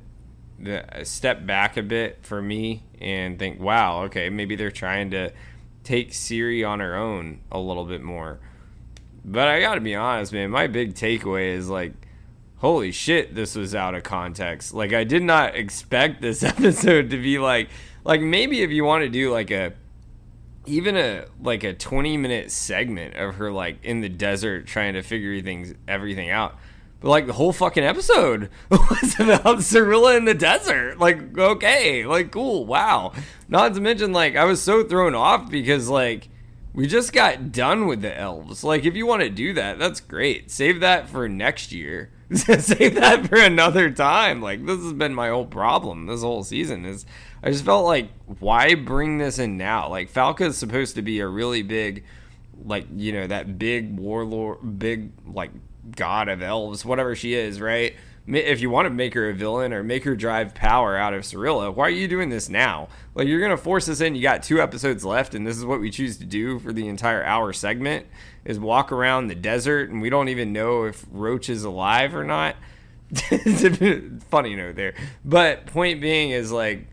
[1.05, 5.33] step back a bit for me and think, wow, okay, maybe they're trying to
[5.85, 8.39] take Ciri on her own a little bit more.
[9.25, 11.93] But I got to be honest, man, my big takeaway is like,
[12.59, 14.75] holy shit, this was out of context.
[14.75, 17.69] Like I did not expect this episode to be like,
[18.05, 19.73] like maybe if you want to do like a
[20.67, 25.03] even a like a 20 minute segment of her like in the desert trying to
[25.03, 26.57] figure things everything out
[27.03, 30.99] like the whole fucking episode was about Cirilla in the desert.
[30.99, 33.13] Like, okay, like cool, wow.
[33.49, 36.29] Not to mention, like, I was so thrown off because like
[36.73, 38.63] we just got done with the elves.
[38.63, 40.51] Like, if you want to do that, that's great.
[40.51, 42.11] Save that for next year.
[42.33, 44.41] Save that for another time.
[44.41, 46.85] Like, this has been my whole problem this whole season.
[46.85, 47.07] Is
[47.43, 49.89] I just felt like, why bring this in now?
[49.89, 52.05] Like, Falka is supposed to be a really big,
[52.65, 55.51] like, you know, that big warlord, big, like,
[55.97, 57.95] god of elves, whatever she is, right?
[58.27, 61.23] if you want to make her a villain or make her drive power out of
[61.23, 62.89] Cirilla, why are you doing this now?
[63.15, 64.15] Like you're gonna force us in.
[64.15, 66.87] You got two episodes left, and this is what we choose to do for the
[66.89, 68.07] entire hour segment:
[68.45, 72.25] is walk around the desert, and we don't even know if Roach is alive or
[72.25, 72.57] not.
[74.31, 76.87] Funny note there, but point being is like,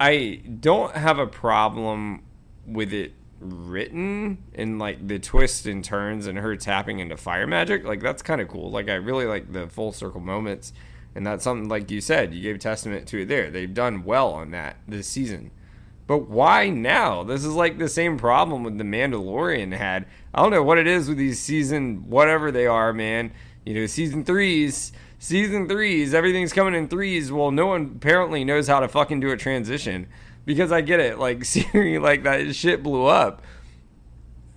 [0.00, 2.24] I don't have a problem
[2.66, 7.84] with it written and like the twists and turns and her tapping into fire magic
[7.84, 8.70] like that's kind of cool.
[8.70, 10.72] Like i really like the full circle moments
[11.14, 13.50] and that's something like you said you gave testament to it there.
[13.50, 15.50] They've done well on that this season.
[16.06, 17.22] But why now?
[17.22, 20.06] This is like the same problem with the mandalorian had.
[20.32, 23.32] I don't know what it is with these season whatever they are man.
[23.64, 27.30] You know season threes season threes everything's coming in threes.
[27.30, 30.08] Well no one apparently knows how to fucking do a transition
[30.48, 31.18] because I get it.
[31.18, 33.42] Like Ciri, like that shit blew up.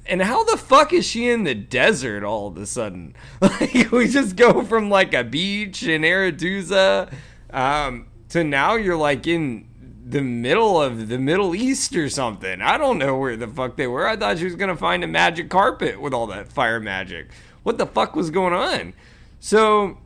[0.08, 3.13] And how the fuck is she in the desert all of a sudden?
[3.41, 7.13] Like we just go from like a beach in Aretuza
[7.51, 9.67] um, to now you're like in
[10.04, 12.62] the middle of the Middle East or something.
[12.62, 14.08] I don't know where the fuck they were.
[14.08, 17.27] I thought she was gonna find a magic carpet with all that fire magic.
[17.63, 18.93] What the fuck was going on?
[19.41, 19.97] So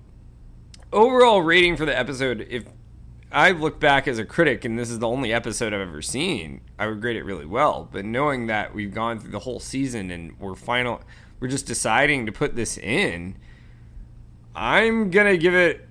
[0.91, 2.65] overall rating for the episode, if
[3.35, 6.61] I look back as a critic, and this is the only episode I've ever seen.
[6.79, 10.09] I would grade it really well, but knowing that we've gone through the whole season
[10.09, 11.01] and we're final,
[11.41, 13.35] we're just deciding to put this in.
[14.55, 15.85] I'm gonna give it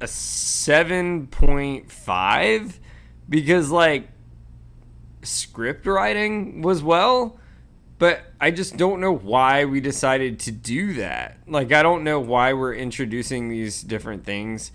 [0.00, 2.78] a seven point five
[3.28, 4.10] because like
[5.24, 7.36] script writing was well,
[7.98, 11.36] but I just don't know why we decided to do that.
[11.48, 14.70] Like I don't know why we're introducing these different things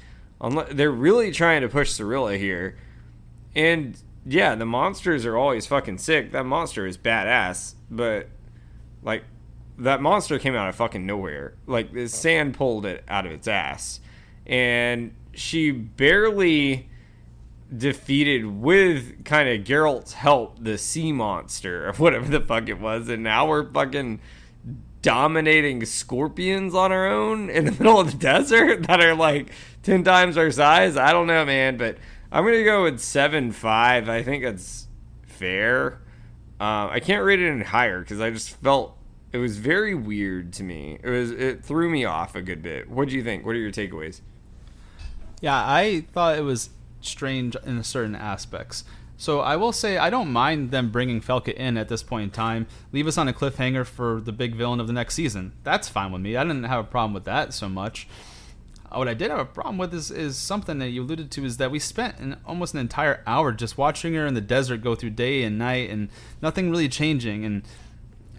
[0.72, 2.78] they're really trying to push Cirilla here.
[3.56, 6.32] And yeah, the monsters are always fucking sick.
[6.32, 8.28] That monster is badass, but
[9.04, 9.24] like
[9.78, 11.56] that monster came out of fucking nowhere.
[11.66, 14.00] Like the sand pulled it out of its ass.
[14.46, 16.90] And she barely
[17.76, 23.08] defeated with kind of Geralt's help the sea monster or whatever the fuck it was
[23.10, 24.20] and now we're fucking
[25.02, 29.52] dominating scorpions on our own in the middle of the desert that are like
[29.84, 30.98] 10 times our size.
[30.98, 31.98] I don't know, man, but
[32.32, 34.10] I'm going to go with 7 5.
[34.10, 34.88] I think that's
[35.24, 36.02] fair.
[36.60, 38.98] Uh, I can't rate it any higher because I just felt
[39.32, 41.00] it was very weird to me.
[41.02, 42.90] It was it threw me off a good bit.
[42.90, 43.46] What do you think?
[43.46, 44.22] What are your takeaways?
[45.42, 48.84] Yeah, I thought it was strange in certain aspects.
[49.20, 52.30] So I will say I don't mind them bringing Falka in at this point in
[52.32, 52.68] time.
[52.94, 55.52] Leave us on a cliffhanger for the big villain of the next season.
[55.66, 56.38] That's fine with me.
[56.38, 58.08] I didn't have a problem with that so much.
[58.90, 61.44] Uh, what I did have a problem with is, is something that you alluded to
[61.44, 64.78] is that we spent an, almost an entire hour just watching her in the desert
[64.82, 66.08] go through day and night and
[66.42, 67.44] nothing really changing.
[67.44, 67.64] And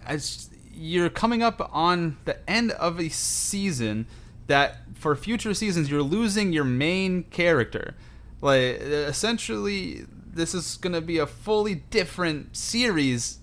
[0.07, 4.07] as you're coming up on the end of a season
[4.47, 7.93] that for future seasons you're losing your main character.
[8.41, 13.39] Like essentially this is going to be a fully different series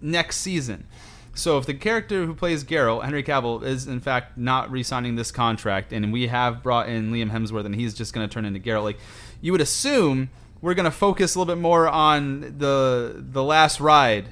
[0.00, 0.86] next season.
[1.34, 5.30] So if the character who plays Geralt, Henry Cavill, is in fact not re-signing this
[5.30, 8.60] contract, and we have brought in Liam Hemsworth, and he's just going to turn into
[8.60, 8.98] Geralt, like
[9.40, 10.30] you would assume
[10.60, 14.26] we're going to focus a little bit more on the the last ride,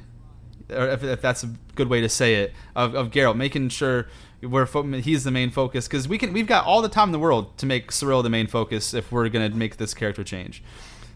[0.71, 4.09] or if, if that's a good way to say it, of, of Geralt, making sure
[4.43, 4.67] we're
[5.01, 7.57] he's the main focus because we can we've got all the time in the world
[7.59, 10.63] to make Cyril the main focus if we're going to make this character change.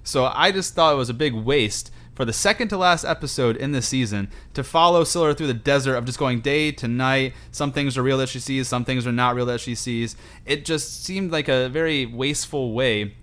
[0.04, 3.56] So I just thought it was a big waste for the second to last episode
[3.56, 7.34] in this season to follow Scylla through the desert of just going day to night.
[7.50, 10.16] Some things are real that she sees, some things are not real that she sees.
[10.44, 13.14] It just seemed like a very wasteful way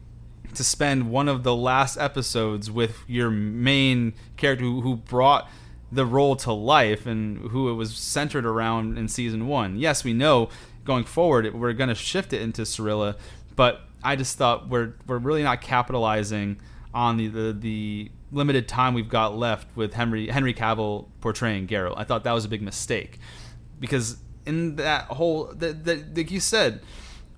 [0.55, 5.47] to spend one of the last episodes with your main character who, who brought
[5.91, 9.77] the role to life and who it was centered around in season one.
[9.77, 10.49] Yes, we know
[10.85, 13.15] going forward we're going to shift it into Cirilla,
[13.55, 16.59] but I just thought we're we're really not capitalizing
[16.93, 21.95] on the, the, the limited time we've got left with Henry Henry Cavill portraying Geralt.
[21.97, 23.19] I thought that was a big mistake.
[23.79, 26.81] Because in that whole the, like you said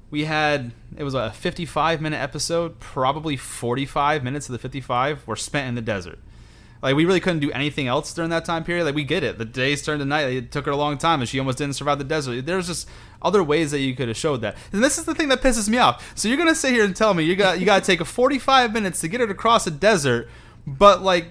[0.09, 2.79] we had it was a 55 minute episode.
[2.79, 6.19] Probably 45 minutes of the 55 were spent in the desert
[6.81, 9.37] like we really couldn't do anything else during that time period like we get it
[9.37, 11.75] the days turned to night it took her a long time and she almost didn't
[11.75, 12.87] survive the desert there's just
[13.21, 14.57] other ways that you could have showed that.
[14.71, 16.11] And this is the thing that pisses me off.
[16.17, 18.05] So you're gonna sit here and tell me you got you got to take a
[18.05, 20.29] 45 minutes to get her to cross a desert,
[20.65, 21.27] but like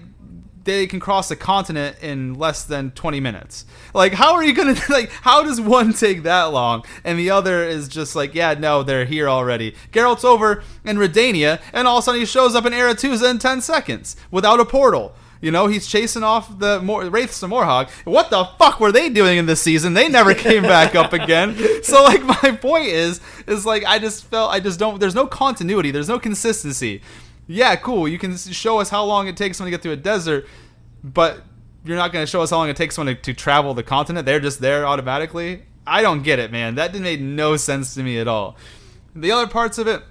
[0.63, 3.65] they can cross a continent in less than 20 minutes.
[3.95, 5.09] Like, how are you gonna like?
[5.09, 9.05] How does one take that long, and the other is just like, yeah, no, they're
[9.05, 9.75] here already.
[9.91, 13.39] Geralt's over in Redania, and all of a sudden he shows up in Aretuza in
[13.39, 15.15] 10 seconds without a portal.
[15.41, 17.89] You know, he's chasing off the Mor- Wraiths of Mörhogg.
[18.05, 19.95] What the fuck were they doing in this season?
[19.95, 21.57] They never came back up again.
[21.81, 25.25] So, like, my point is, is like, I just felt, I just don't, there's no
[25.25, 27.01] continuity, there's no consistency.
[27.47, 28.07] Yeah, cool.
[28.07, 30.45] You can show us how long it takes someone to get through a desert,
[31.03, 31.41] but
[31.83, 33.83] you're not going to show us how long it takes someone to, to travel the
[33.83, 34.27] continent.
[34.27, 35.63] They're just there automatically.
[35.87, 36.75] I don't get it, man.
[36.75, 38.55] That didn't make no sense to me at all.
[39.15, 40.03] The other parts of it,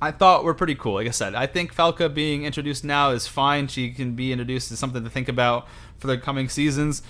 [0.00, 0.94] I thought were pretty cool.
[0.94, 3.66] Like I said, I think Falka being introduced now is fine.
[3.66, 5.66] She can be introduced as something to think about
[5.98, 7.02] for the coming seasons.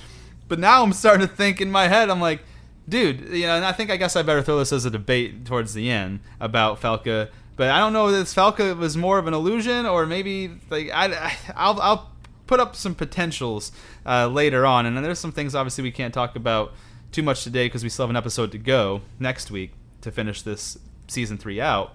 [0.48, 2.40] But now I'm starting to think in my head, I'm like,
[2.88, 5.44] dude, you know, and I think I guess I better throw this as a debate
[5.44, 7.28] towards the end about Falka.
[7.56, 10.90] But I don't know if this Falka was more of an illusion or maybe like
[10.92, 12.10] I, I'll, I'll
[12.46, 13.70] put up some potentials
[14.06, 16.72] uh, later on, and there's some things obviously we can't talk about
[17.12, 20.40] too much today because we still have an episode to go next week to finish
[20.40, 21.94] this season three out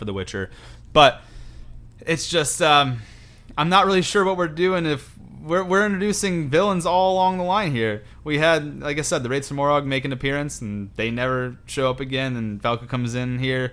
[0.00, 0.50] for The Witcher.
[0.92, 1.20] But
[2.00, 3.02] it's just um,
[3.56, 7.44] I'm not really sure what we're doing if we're, we're introducing villains all along the
[7.44, 8.02] line here.
[8.24, 11.58] We had, like I said, the Wraiths of Mörhogg make an appearance and they never
[11.66, 13.72] show up again, and Falka comes in here.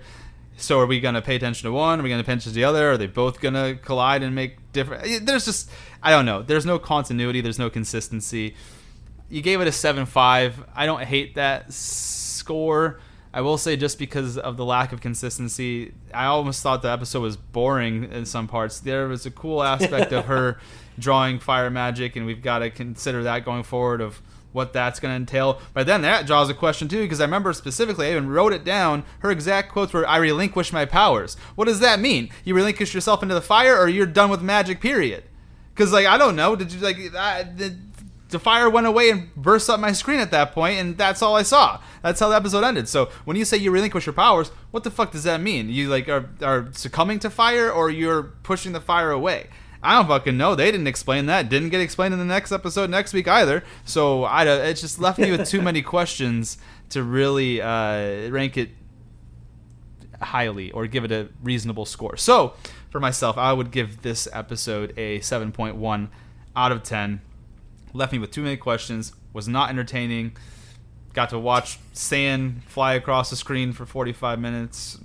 [0.56, 2.00] So are we going to pay attention to one?
[2.00, 2.92] Are we going to pay attention to the other?
[2.92, 5.26] Are they both going to collide and make different?
[5.26, 5.70] There's just
[6.02, 6.42] I don't know.
[6.42, 7.40] There's no continuity.
[7.40, 8.54] There's no consistency.
[9.28, 10.64] You gave it a seven five.
[10.74, 13.00] I don't hate that score.
[13.32, 17.20] I will say just because of the lack of consistency, I almost thought the episode
[17.20, 18.80] was boring in some parts.
[18.80, 20.58] There was a cool aspect of her
[20.98, 25.12] drawing fire magic, and we've got to consider that going forward of what that's going
[25.12, 25.60] to entail.
[25.74, 28.64] But then that draws a question too, because I remember specifically, I even wrote it
[28.64, 29.04] down.
[29.18, 32.30] Her exact quotes were, "I relinquish my powers." What does that mean?
[32.44, 34.80] You relinquish yourself into the fire, or you're done with magic?
[34.80, 35.24] Period.
[35.74, 37.87] Because like I don't know, did you like I, did,
[38.28, 41.36] the fire went away and burst up my screen at that point, and that's all
[41.36, 41.80] I saw.
[42.02, 42.88] That's how the episode ended.
[42.88, 45.70] So when you say you relinquish your powers, what the fuck does that mean?
[45.70, 49.48] You like are are succumbing to fire, or you're pushing the fire away?
[49.82, 50.54] I don't fucking know.
[50.54, 51.48] They didn't explain that.
[51.48, 53.62] Didn't get explained in the next episode next week either.
[53.84, 56.58] So I it just left me with too many questions
[56.90, 58.70] to really uh, rank it
[60.20, 62.16] highly or give it a reasonable score.
[62.16, 62.54] So
[62.90, 66.08] for myself, I would give this episode a 7.1
[66.56, 67.20] out of 10
[67.92, 70.36] left me with too many questions, was not entertaining.
[71.14, 74.98] Got to watch sand fly across the screen for 45 minutes.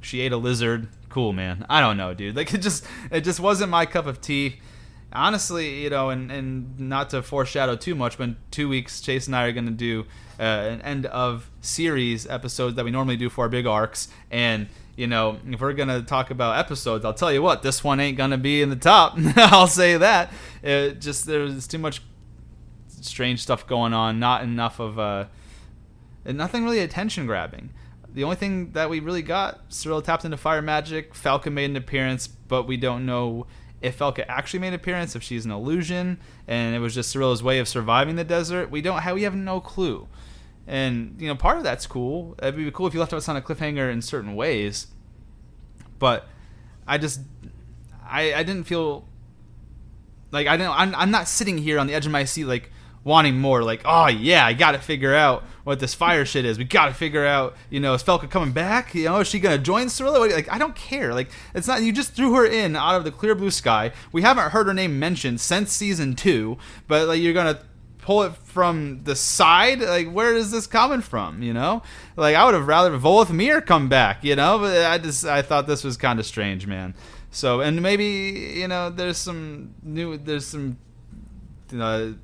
[0.00, 0.88] She ate a lizard.
[1.08, 1.64] Cool, man.
[1.68, 2.36] I don't know, dude.
[2.36, 4.60] Like it just it just wasn't my cup of tea.
[5.12, 9.26] Honestly, you know, and and not to foreshadow too much, but in two weeks, Chase
[9.26, 10.06] and I are going to do
[10.38, 14.68] uh, an end of series episode that we normally do for our big arcs, and
[14.96, 18.16] you know, if we're gonna talk about episodes, I'll tell you what, this one ain't
[18.16, 19.14] gonna be in the top.
[19.36, 20.32] I'll say that.
[20.62, 22.02] It just there's too much
[23.04, 24.18] strange stuff going on.
[24.18, 25.26] Not enough of uh,
[26.24, 27.70] nothing really attention grabbing.
[28.12, 31.14] The only thing that we really got, Cyril tapped into fire magic.
[31.14, 33.46] Falka made an appearance, but we don't know
[33.82, 37.42] if Falka actually made an appearance, if she's an illusion, and it was just Cyril's
[37.42, 38.70] way of surviving the desert.
[38.70, 40.06] We don't have we have no clue.
[40.66, 42.36] And you know, part of that's cool.
[42.40, 44.86] It'd be cool if you left us on a cliffhanger in certain ways.
[45.98, 46.28] But
[46.86, 47.20] I just
[48.06, 49.06] I I didn't feel
[50.30, 52.70] like I didn't I'm, I'm not sitting here on the edge of my seat like
[53.04, 53.62] wanting more.
[53.62, 56.58] Like, oh yeah, I got to figure out what this fire shit is.
[56.58, 58.94] We got to figure out, you know, is Falka coming back?
[58.94, 60.30] You know, is she gonna join Cirilla?
[60.30, 61.14] Like, I don't care.
[61.14, 61.82] Like, it's not.
[61.82, 63.92] You just threw her in out of the clear blue sky.
[64.12, 67.60] We haven't heard her name mentioned since season two, but like, you're gonna
[67.98, 71.82] pull it from the side like where is this coming from you know
[72.16, 75.66] like i would have rather Voleth come back you know but i just i thought
[75.66, 76.94] this was kind of strange man
[77.30, 80.76] so and maybe you know there's some new there's some
[81.72, 82.14] you know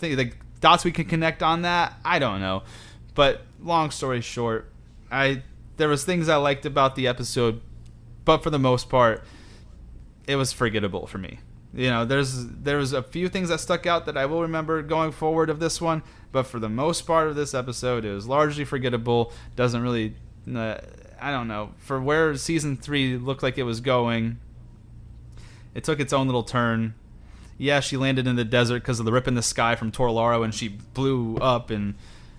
[0.00, 1.94] like dots we can connect on that.
[2.04, 2.62] I don't know,
[3.14, 4.70] but long story short,
[5.10, 5.42] I
[5.76, 7.60] there was things I liked about the episode,
[8.24, 9.24] but for the most part,
[10.26, 11.40] it was forgettable for me.
[11.74, 14.82] You know, there's there was a few things that stuck out that I will remember
[14.82, 16.02] going forward of this one,
[16.32, 19.32] but for the most part of this episode, it was largely forgettable.
[19.56, 20.14] Doesn't really,
[20.54, 20.78] uh,
[21.20, 24.38] I don't know, for where season three looked like it was going.
[25.74, 26.94] It took its own little turn
[27.58, 30.10] yeah, she landed in the desert because of the rip in the sky from Tor
[30.10, 31.94] Lara and she blew up and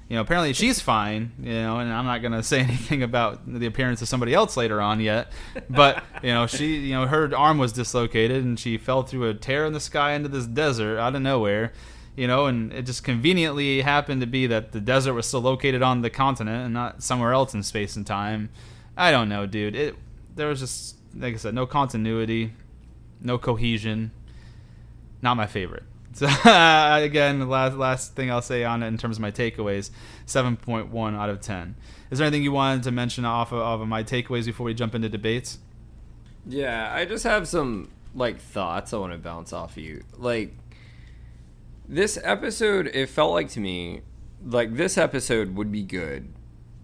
[0.07, 3.65] you know apparently she's fine you know and i'm not to say anything about the
[3.65, 5.31] appearance of somebody else later on yet.
[5.69, 9.33] But you know she you know her arm was dislocated and she fell through a
[9.33, 11.73] tear in the sky into this desert out of nowhere
[12.15, 15.81] you know and it just conveniently happened to be that the desert was still located
[15.81, 18.49] on the continent and not somewhere else in space and time.
[18.95, 19.75] I don't know dude.
[19.75, 19.95] It
[20.35, 22.53] there was just like i said no continuity
[23.19, 24.11] no cohesion
[25.21, 25.83] not my favorite.
[26.13, 29.91] So again, last last thing I'll say on it in terms of my takeaways,
[30.25, 31.75] seven point one out of ten.
[32.09, 34.95] Is there anything you wanted to mention off of, of my takeaways before we jump
[34.95, 35.59] into debates?
[36.45, 40.03] Yeah, I just have some like thoughts I want to bounce off of you.
[40.15, 40.55] Like
[41.87, 44.01] this episode, it felt like to me
[44.43, 46.33] like this episode would be good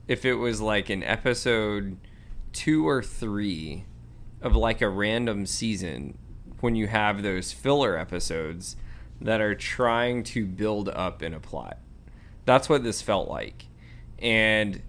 [0.07, 1.97] if it was like an episode
[2.51, 3.85] two or three
[4.41, 6.17] of like a random season
[6.63, 8.77] when you have those filler episodes
[9.19, 11.77] that are trying to build up in a plot.
[12.45, 13.65] That's what this felt like.
[14.19, 14.81] And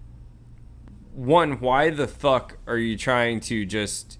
[1.13, 4.17] one, why the fuck are you trying to just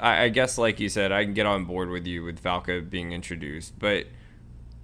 [0.00, 2.88] I, I guess like you said, I can get on board with you with Falka
[2.88, 4.06] being introduced, but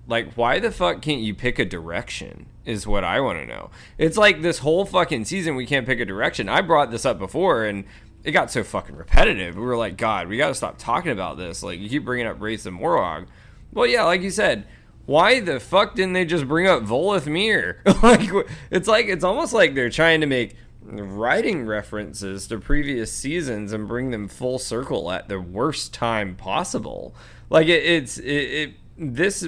[0.06, 3.70] like why the fuck can't you pick a direction is what I want to know.
[3.96, 6.48] It's like this whole fucking season we can't pick a direction.
[6.48, 7.84] I brought this up before and
[8.24, 9.54] it got so fucking repetitive.
[9.54, 11.62] We were like, God, we got to stop talking about this.
[11.62, 13.26] Like, you keep bringing up Wraiths and Morog.
[13.72, 14.66] Well, yeah, like you said,
[15.04, 17.82] why the fuck didn't they just bring up Voleth Meir?
[18.02, 18.30] like,
[18.70, 23.86] it's like it's almost like they're trying to make writing references to previous seasons and
[23.86, 27.14] bring them full circle at the worst time possible.
[27.50, 29.46] Like, it, it's it, it this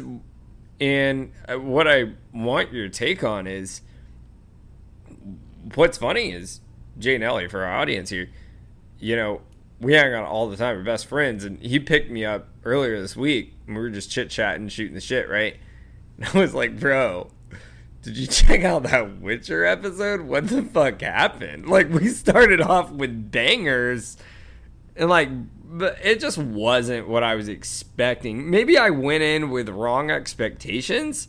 [0.78, 3.80] and uh, what I want your take on is
[5.74, 6.60] what's funny is
[6.98, 8.28] Jay and Ellie for our audience here
[9.06, 9.40] you know,
[9.80, 10.76] we hang out all the time.
[10.76, 14.10] We're best friends, and he picked me up earlier this week, and we were just
[14.10, 15.56] chit chatting, shooting the shit, right?
[16.18, 17.30] And I was like, bro,
[18.00, 20.22] did you check out that Witcher episode?
[20.22, 21.68] What the fuck happened?
[21.68, 24.16] Like, we started off with bangers,
[24.96, 25.28] and like,
[25.62, 28.50] but it just wasn't what I was expecting.
[28.50, 31.28] Maybe I went in with wrong expectations,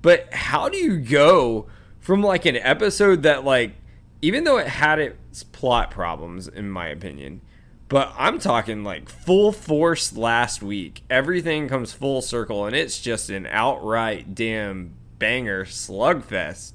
[0.00, 1.66] but how do you go
[2.00, 3.74] from like an episode that like
[4.22, 7.40] even though it had its plot problems, in my opinion,
[7.88, 11.02] but I'm talking like full force last week.
[11.10, 16.72] Everything comes full circle, and it's just an outright damn banger slugfest.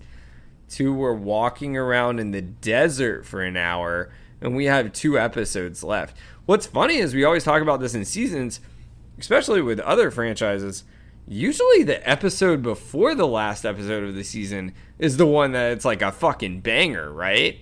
[0.69, 5.83] Two were walking around in the desert for an hour, and we have two episodes
[5.83, 6.15] left.
[6.45, 8.59] What's funny is we always talk about this in seasons,
[9.17, 10.83] especially with other franchises.
[11.29, 15.83] Usually, the episode before the last episode of the season is the one that it's
[15.83, 17.59] like a fucking banger, right?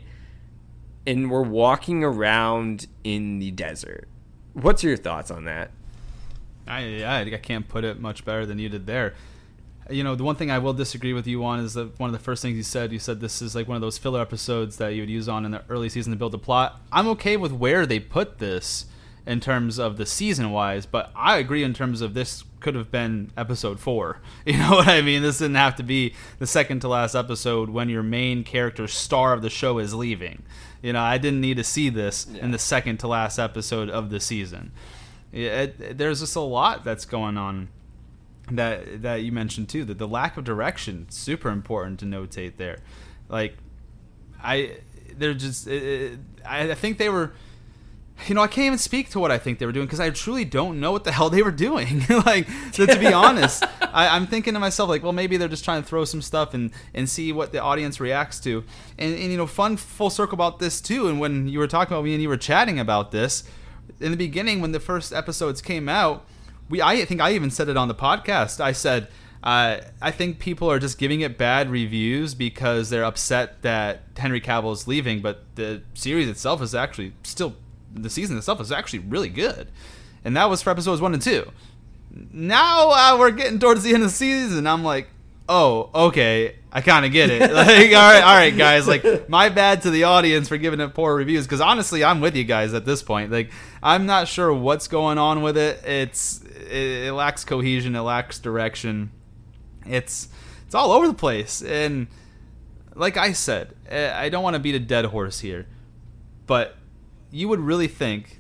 [1.08, 4.08] And we're walking around in the desert.
[4.54, 5.72] What's your thoughts on that?
[6.68, 9.16] I, I, I can't put it much better than you did there.
[9.90, 12.14] You know, the one thing I will disagree with you on is that one of
[12.14, 14.78] the first things you said, you said this is like one of those filler episodes
[14.78, 16.82] that you would use on in the early season to build a plot.
[16.92, 18.86] I'm okay with where they put this
[19.26, 22.92] in terms of the season wise, but I agree in terms of this could have
[22.92, 24.22] been episode four.
[24.46, 25.24] You know what I mean?
[25.24, 29.34] This didn't have to be the second to last episode when your main character star
[29.34, 30.44] of the show is leaving.
[30.84, 32.44] You know, I didn't need to see this yeah.
[32.44, 34.72] in the second to last episode of the season.
[35.32, 37.70] It, it, there's just a lot that's going on
[38.52, 39.84] that that you mentioned too.
[39.84, 42.78] That the lack of direction super important to notate there.
[43.30, 43.58] Like,
[44.44, 44.78] I
[45.18, 47.34] they're just it, I think they were
[48.28, 50.10] you know, I can't even speak to what I think they were doing because I
[50.10, 52.04] truly don't know what the hell they were doing.
[52.26, 55.66] like, to, to, be honest, I, am thinking to myself, like, well, maybe they're just
[55.66, 58.64] trying to throw some stuff and, and see what the audience reacts to.
[58.98, 61.08] And, and, you know, fun full circle about this, too.
[61.08, 63.44] And when you were talking about me and you were chatting about this,
[64.00, 66.26] in the beginning, when the first episodes came out,
[66.70, 68.60] we I think I even said it on the podcast.
[68.60, 69.08] I said,
[69.44, 74.42] uh, I think people are just giving it bad reviews because they're upset that Henry
[74.42, 77.56] Cavill is leaving, but the series itself is actually still
[77.96, 79.70] the season itself was actually really good,
[80.24, 81.52] and that was for episodes one and two.
[82.32, 84.68] Now uh, we're getting towards the end of the season.
[84.68, 85.10] I'm like,
[85.50, 87.52] oh, okay, I kind of get it.
[87.56, 88.88] Like, all right, all right, guys.
[88.88, 92.36] Like, my bad to the audience for giving it poor reviews because honestly, I'm with
[92.36, 93.32] you guys at this point.
[93.32, 95.84] Like, I'm not sure what's going on with it.
[95.86, 97.96] It's it, it lacks cohesion.
[97.96, 99.12] It lacks direction.
[99.86, 100.30] It's
[100.66, 101.62] it's all over the place.
[101.62, 102.08] And
[102.96, 105.68] like I said, eh, I don't want to beat a dead horse here,
[106.48, 106.76] but
[107.36, 108.40] you would really think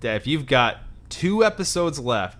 [0.00, 0.78] that if you've got
[1.10, 2.38] two episodes left,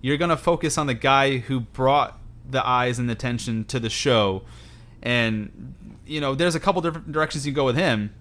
[0.00, 2.18] you're to focus on the guy who brought
[2.50, 4.42] the eyes and the attention to the show.
[5.00, 5.74] And,
[6.04, 8.12] you know, there's a couple different directions you can go with him.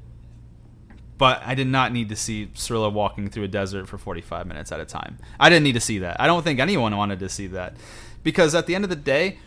[1.18, 4.72] But I did not need to see Cirilla walking through a desert for 45 minutes
[4.72, 5.18] at a time.
[5.40, 6.22] I didn't need to see that.
[6.22, 7.78] I don't think anyone wanted to see that.
[8.22, 9.40] Because at the end of the day,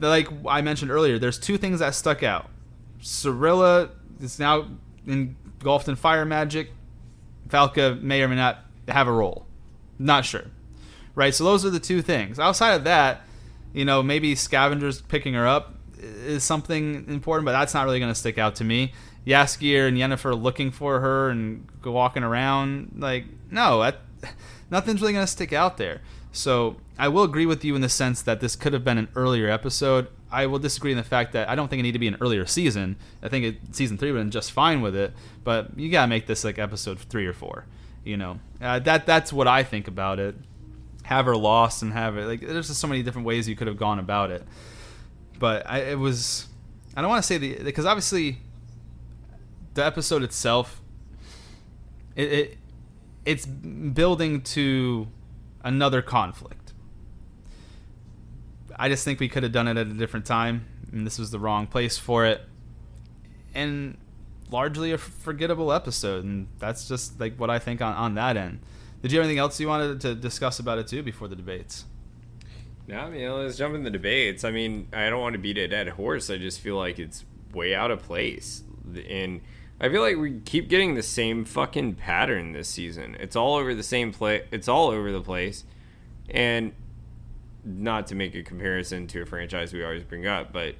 [0.00, 2.50] like I mentioned earlier, there's two things that stuck out.
[3.00, 4.66] Cirilla is now
[5.06, 6.72] engulfed in fire magic.
[7.48, 9.46] Falka may or may not have a role.
[9.98, 10.44] Not sure.
[11.14, 11.34] Right?
[11.34, 12.38] So those are the two things.
[12.38, 13.22] Outside of that,
[13.72, 18.10] you know, maybe scavengers picking her up is something important, but that's not really going
[18.10, 18.92] to stick out to me.
[19.26, 23.98] Jaskier and Yennefer looking for her and walking around, like, no, that,
[24.70, 26.00] nothing's really gonna stick out there.
[26.32, 29.08] So I will agree with you in the sense that this could have been an
[29.14, 30.08] earlier episode.
[30.30, 32.16] I will disagree in the fact that I don't think it needed to be an
[32.20, 32.96] earlier season.
[33.22, 35.12] I think it, season three would have been just fine with it,
[35.44, 37.66] but you gotta make this like episode three or four.
[38.02, 40.34] You know, uh, that that's what I think about it.
[41.04, 43.66] Have her lost and have it like there's just so many different ways you could
[43.66, 44.42] have gone about it.
[45.38, 46.48] But I, it was
[46.96, 48.38] I don't want to say the because obviously
[49.74, 50.80] the episode itself
[52.16, 52.58] it, it
[53.24, 55.08] it's building to
[55.62, 56.72] another conflict.
[58.76, 61.30] I just think we could have done it at a different time, and this was
[61.30, 62.42] the wrong place for it.
[63.54, 63.98] And
[64.50, 68.60] largely a forgettable episode, and that's just like what I think on, on that end.
[69.02, 71.86] Did you have anything else you wanted to discuss about it too before the debates?
[72.86, 74.44] No, I mean, let's jump in the debates.
[74.44, 76.30] I mean, I don't want to beat a dead horse.
[76.30, 78.62] I just feel like it's way out of place.
[79.08, 79.40] And
[79.82, 83.16] I feel like we keep getting the same fucking pattern this season.
[83.18, 84.44] It's all over the same play.
[84.52, 85.64] It's all over the place.
[86.30, 86.72] And
[87.64, 90.76] not to make a comparison to a franchise we always bring up, but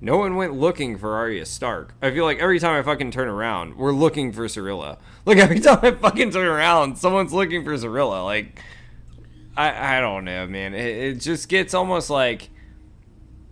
[0.00, 1.94] no one went looking for Arya Stark.
[2.00, 4.98] I feel like every time I fucking turn around, we're looking for Cirilla.
[5.26, 8.22] Like every time I fucking turn around, someone's looking for Cirilla.
[8.24, 8.62] Like
[9.56, 10.74] I I don't know, man.
[10.74, 12.50] It, it just gets almost like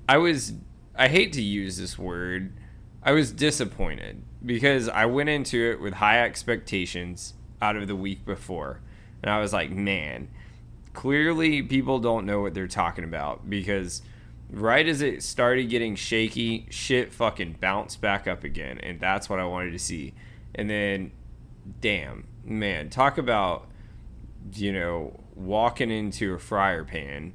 [0.06, 0.52] I was
[0.94, 2.52] I hate to use this word.
[3.02, 8.24] I was disappointed because I went into it with high expectations out of the week
[8.24, 8.80] before.
[9.22, 10.28] And I was like, man,
[10.94, 14.02] clearly people don't know what they're talking about because
[14.50, 18.78] right as it started getting shaky, shit fucking bounced back up again.
[18.78, 20.14] And that's what I wanted to see.
[20.54, 21.12] And then,
[21.80, 23.68] damn, man, talk about,
[24.54, 27.32] you know, walking into a fryer pan.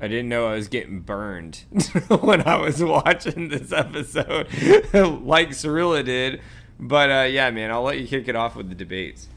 [0.00, 1.64] I didn't know I was getting burned
[2.08, 4.46] when I was watching this episode,
[4.92, 6.42] like Cirilla did.
[6.78, 9.28] But uh, yeah, man, I'll let you kick it off with the debates.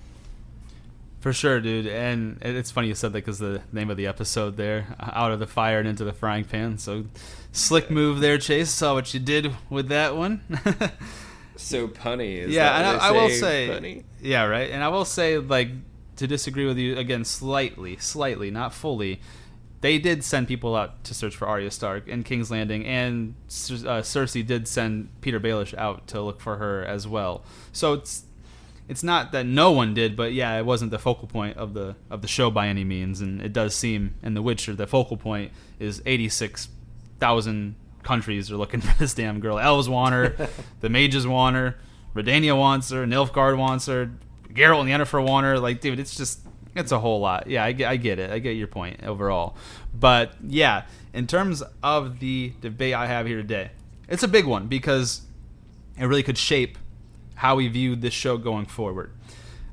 [1.22, 1.88] For sure, dude.
[1.88, 5.40] And it's funny you said that because the name of the episode there, out of
[5.40, 6.78] the fire and into the frying pan.
[6.78, 7.06] So
[7.52, 8.70] slick move there, Chase.
[8.70, 10.42] Saw what you did with that one.
[11.58, 12.38] so punny.
[12.38, 14.04] Is yeah, and I, I, will say, punny?
[14.22, 14.72] yeah, right.
[14.72, 15.70] And I will say, like,
[16.18, 19.20] to disagree with you again, slightly, slightly, not fully
[19.82, 24.02] they did send people out to search for Arya Stark in King's Landing, and uh,
[24.02, 27.44] Cersei did send Petyr Baelish out to look for her as well.
[27.72, 28.26] So it's
[28.90, 31.96] it's not that no one did, but yeah, it wasn't the focal point of the
[32.10, 35.16] of the show by any means, and it does seem in The Witcher the focal
[35.16, 36.68] point is eighty six
[37.20, 39.60] thousand countries are looking for this damn girl.
[39.60, 40.50] Elves want her,
[40.82, 41.78] the mages want her,
[42.14, 44.12] Redania wants her, Nilfgaard wants her,
[44.52, 45.60] Geralt and Yennefer want her.
[45.60, 46.42] Like, dude, it's just
[46.80, 47.48] it's a whole lot.
[47.48, 48.32] Yeah, I get, I get it.
[48.32, 49.56] I get your point overall.
[49.94, 53.72] But yeah, in terms of the debate I have here today,
[54.08, 55.22] it's a big one because
[55.98, 56.78] it really could shape
[57.36, 59.12] how we view this show going forward.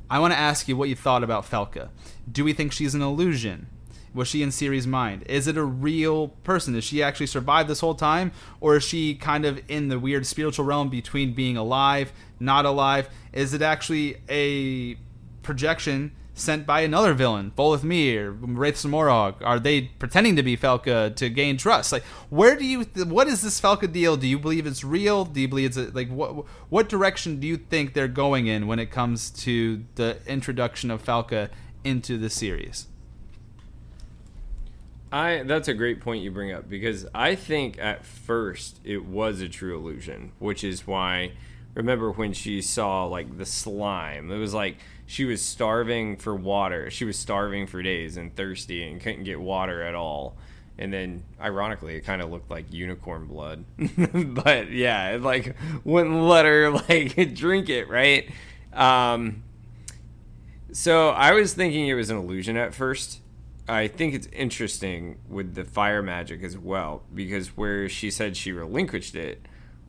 [0.09, 1.89] I want to ask you what you thought about Falka.
[2.31, 3.67] Do we think she's an illusion?
[4.15, 5.25] Was she in Ciri's mind?
[5.27, 6.75] Is it a real person?
[6.75, 8.33] Does she actually survive this whole time?
[8.61, 13.11] Or is she kind of in the weird spiritual realm between being alive, not alive?
[13.33, 14.97] Is it actually a
[15.43, 19.37] projection sent by another villain, Voleth Meir, Wraiths of Mörhogg?
[19.41, 21.91] Are they pretending to be Falka to gain trust?
[21.91, 22.83] Like, where do you?
[23.07, 24.17] What is this Falka deal?
[24.17, 25.25] Do you believe it's real?
[25.25, 26.45] Do you believe it's like what?
[26.69, 31.03] What direction do you think they're going in when it comes to the introduction of
[31.03, 31.49] Falka
[31.83, 32.87] into the series?
[35.11, 39.41] I that's a great point you bring up because I think at first it was
[39.41, 41.33] a true illusion, which is why
[41.77, 44.33] remember when she saw like the slime.
[44.33, 46.91] It was like she was starving for water.
[46.91, 50.37] She was starving for days and thirsty and couldn't get water at all.
[50.79, 53.65] And then, ironically, it kind of looked like unicorn blood.
[54.35, 55.55] but yeah, it like
[55.85, 58.29] wouldn't let her like drink it, right?
[58.73, 59.43] Um,
[60.73, 63.21] so I was thinking it was an illusion at first.
[63.69, 68.53] I think it's interesting with the fire magic as well because where she said she
[68.53, 69.45] relinquished it,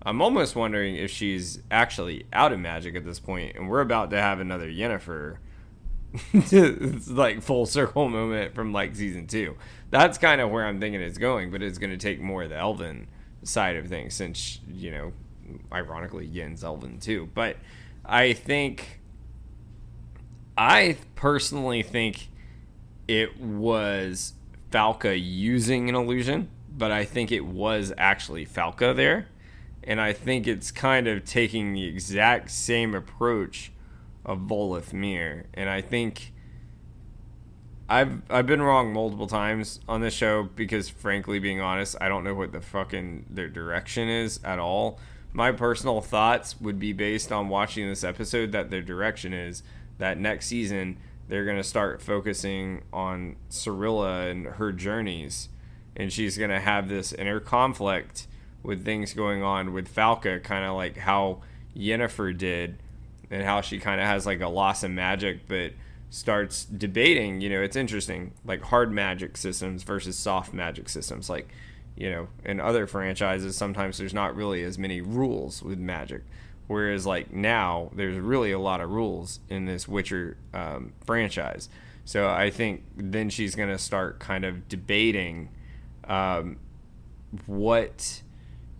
[0.08, 4.10] I'm almost wondering if she's actually out of magic at this point, and we're about
[4.12, 5.36] to have another Yennefer,
[7.10, 9.58] like full circle moment from like season two.
[9.89, 12.49] That's kind of where I'm thinking it's going, but it's going to take more of
[12.49, 13.10] the Elven
[13.43, 15.12] side of things, since you know,
[15.74, 17.30] ironically, Yen's Elven too.
[17.34, 17.58] But
[18.05, 19.01] I think,
[20.58, 22.30] I personally think
[23.10, 24.36] it was
[24.72, 29.28] Falka using an illusion, but I think it was actually Falka there
[29.88, 33.71] and I think it's kind of taking the exact same approach
[34.25, 36.33] of Voleth Meir, and I think
[37.89, 42.25] I've I've been wrong multiple times on this show because, frankly, being honest, I don't
[42.25, 44.99] know what the fucking their direction is at all.
[45.31, 49.63] My personal thoughts would be based on watching this episode that their direction is
[49.99, 50.97] that next season
[51.29, 55.49] they're to start focusing on Cirilla and her journeys.
[55.95, 58.27] And she's to have this inner conflict
[58.68, 61.41] with things going on with Falka, kind of like how
[61.74, 62.78] Yennefer did,
[63.32, 65.72] and how she kind of has like a loss of magic, but
[66.09, 67.39] starts debating.
[67.39, 71.30] You know, it's interesting, like hard magic systems versus soft magic systems.
[71.30, 71.47] Like,
[71.95, 76.24] you know, in other franchises, sometimes there's not really as many rules with magic.
[76.68, 81.70] Whereas, like now, there's really a lot of rules in this Witcher um, franchise.
[82.03, 85.47] So I think then she's going to start kind of debating
[86.03, 86.57] um,
[87.45, 88.24] what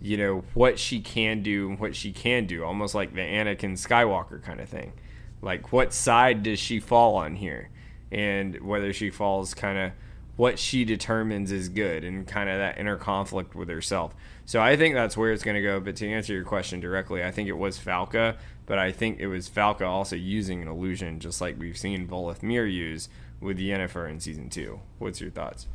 [0.02, 3.74] you know what she can do and what she can do, almost like the Anakin
[3.74, 4.93] Skywalker kind of thing.
[5.41, 7.70] Like, what side does she fall on here,
[8.12, 9.91] and whether she falls kind of
[10.36, 14.14] what she determines is good, and kind of that inner conflict with herself.
[14.45, 15.80] So I think that's where it's going to go.
[15.80, 19.28] But to answer your question directly, I think it was Falka, but I think it
[19.28, 23.10] was Falka also using an illusion, just like we've seen Voleth Meir use
[23.41, 24.80] with Yennefer in season two.
[25.00, 25.68] What's your thoughts?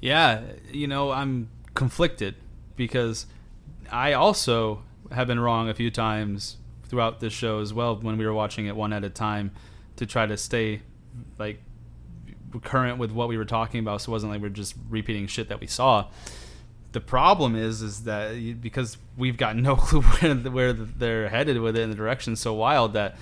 [0.00, 0.42] Yeah,
[0.72, 2.34] you know, I'm conflicted
[2.76, 3.26] because
[3.90, 6.56] I also have been wrong a few times
[6.88, 9.50] throughout this show as well when we were watching it one at a time
[9.96, 10.82] to try to stay
[11.38, 11.60] like
[12.62, 15.48] current with what we were talking about so it wasn't like we're just repeating shit
[15.48, 16.06] that we saw.
[16.92, 21.76] The problem is is that because we've got no clue where, where they're headed with
[21.76, 23.16] it in the direction so wild that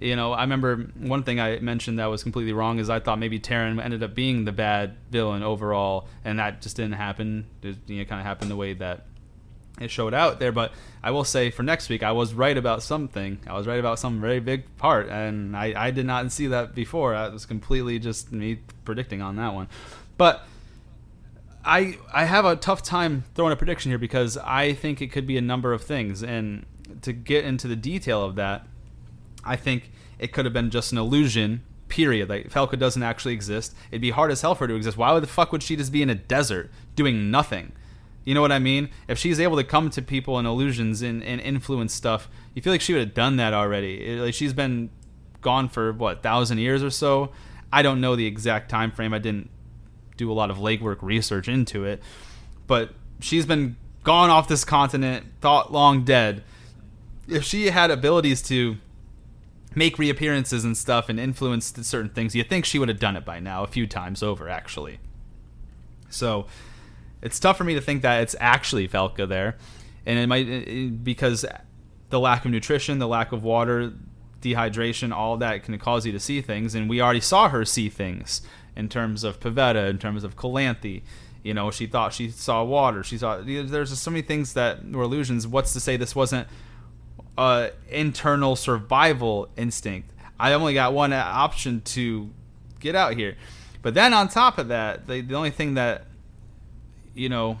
[0.00, 3.18] you know i remember one thing i mentioned that was completely wrong is i thought
[3.18, 7.76] maybe Tairn ended up being the bad villain overall and that just didn't happen it
[7.86, 9.06] you know, kind of happened the way that
[9.80, 10.52] it showed out there.
[10.52, 10.72] But
[11.02, 13.38] I will say for next week, I was right about something.
[13.46, 16.74] I was right about some very big part, and I, I did not see that
[16.74, 17.12] before.
[17.12, 19.68] That was completely just me predicting on that one.
[20.16, 20.46] But
[21.64, 25.26] I I have a tough time throwing a prediction here because I think it could
[25.26, 26.64] be a number of things, and
[27.02, 28.66] to get into the detail of that,
[29.46, 31.62] I think it could have been just an illusion.
[31.88, 32.28] Period.
[32.28, 33.74] Like Falka doesn't actually exist.
[33.90, 34.96] It'd be hard as hell for her to exist.
[34.96, 37.72] Why would the fuck would she just be in a desert doing nothing?
[38.24, 38.90] You know what I mean?
[39.06, 42.72] If she's able to come to people and illusions and, and influence stuff, you feel
[42.72, 44.18] like she would have done that already.
[44.18, 44.90] Like she's been
[45.42, 47.30] gone for what thousand years or so.
[47.72, 49.14] I don't know the exact time frame.
[49.14, 49.48] I didn't
[50.16, 52.02] do a lot of legwork research into it,
[52.66, 52.90] but
[53.20, 56.42] she's been gone off this continent, thought long dead.
[57.28, 58.78] If she had abilities to
[59.76, 63.24] make reappearances and stuff and influence certain things, you think she would have done it
[63.24, 64.98] by now a few times over, actually.
[66.08, 66.46] So
[67.22, 69.56] it's tough for me to think that it's actually Falka there,
[70.06, 71.44] and it might uh, uh, because
[72.08, 73.92] the lack of nutrition, the lack of water,
[74.40, 77.90] dehydration, all that can cause you to see things, and we already saw her see
[77.90, 78.40] things
[78.74, 81.02] in terms of Pavetta, in terms of Calanthe.
[81.42, 83.04] You know, she thought she saw water.
[83.04, 85.46] She saw there's just so many things that were illusions.
[85.46, 86.48] What's to say this wasn't
[87.36, 90.10] a internal survival instinct?
[90.38, 92.30] I only got one option to
[92.80, 93.36] get out here.
[93.82, 96.06] But then on top of that, the, the only thing that
[97.16, 97.58] you know,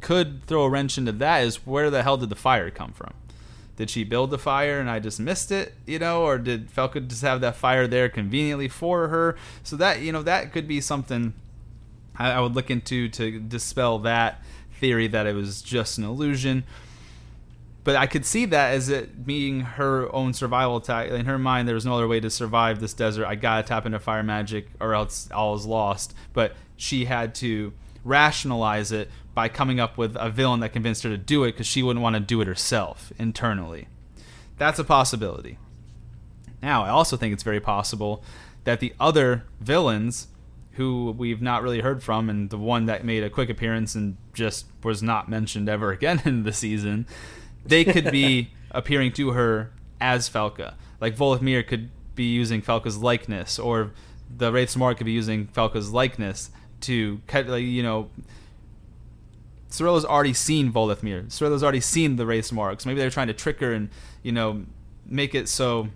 [0.00, 3.14] could throw a wrench into that is where the hell did the fire come from?
[3.76, 7.08] Did she build the fire and I just missed it, you know, or did Falka
[7.08, 9.36] just have that fire there conveniently for her?
[9.64, 11.32] So that you know that could be something
[12.16, 14.44] I, I would look into to dispel that
[14.78, 16.62] theory that it was just an illusion.
[17.84, 21.10] But I could see that as it being her own survival attack.
[21.10, 23.26] In her mind, there was no other way to survive this desert.
[23.26, 26.14] I gotta tap into fire magic, or else all is lost.
[26.32, 31.10] But she had to rationalize it by coming up with a villain that convinced her
[31.10, 33.88] to do it because she wouldn't want to do it herself internally.
[34.56, 35.58] That's a possibility.
[36.62, 38.22] Now, I also think it's very possible
[38.64, 40.28] that the other villains
[40.72, 44.16] who we've not really heard from, and the one that made a quick appearance and
[44.32, 47.06] just was not mentioned ever again in the season,
[47.64, 50.74] they could be appearing to her as Falka.
[51.00, 53.92] Like Voleth Meir could be using Falka's likeness, or
[54.34, 56.50] the Wraiths Morg could be using Falka's likeness
[56.82, 58.10] to like you know
[59.70, 61.22] Cirilla's already seen Voleth Meir.
[61.24, 62.80] Cirilla's already seen the Morg.
[62.80, 63.88] So maybe they're trying to trick her and
[64.22, 64.64] you know
[65.06, 65.88] make it so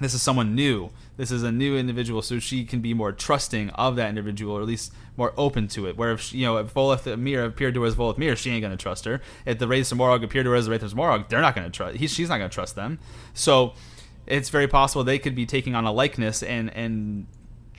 [0.00, 0.90] this is someone new.
[1.16, 4.62] This is a new individual, so she can be more trusting of that individual, or
[4.62, 5.96] at least more open to it.
[5.96, 8.50] Where if she, you know if Voleth Meir appeared to her as Voleth Meir, she
[8.50, 9.20] ain't gonna trust her.
[9.44, 11.98] If the Wraiths Morg appeared to her as the Wraiths Morg, they're not gonna trust.
[11.98, 12.98] He, she's not gonna trust them.
[13.34, 13.74] So
[14.26, 17.26] it's very possible they could be taking on a likeness and and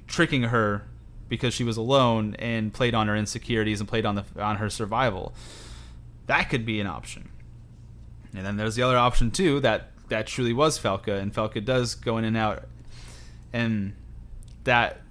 [0.07, 0.85] tricking her
[1.27, 4.69] because she was alone and played on her insecurities and played on the on her
[4.69, 5.33] survival.
[6.27, 7.29] That could be an option.
[8.35, 11.95] And then there's the other option too that that truly was Falka and Falka does
[11.95, 12.65] go in and out
[13.53, 13.95] and
[14.63, 15.01] that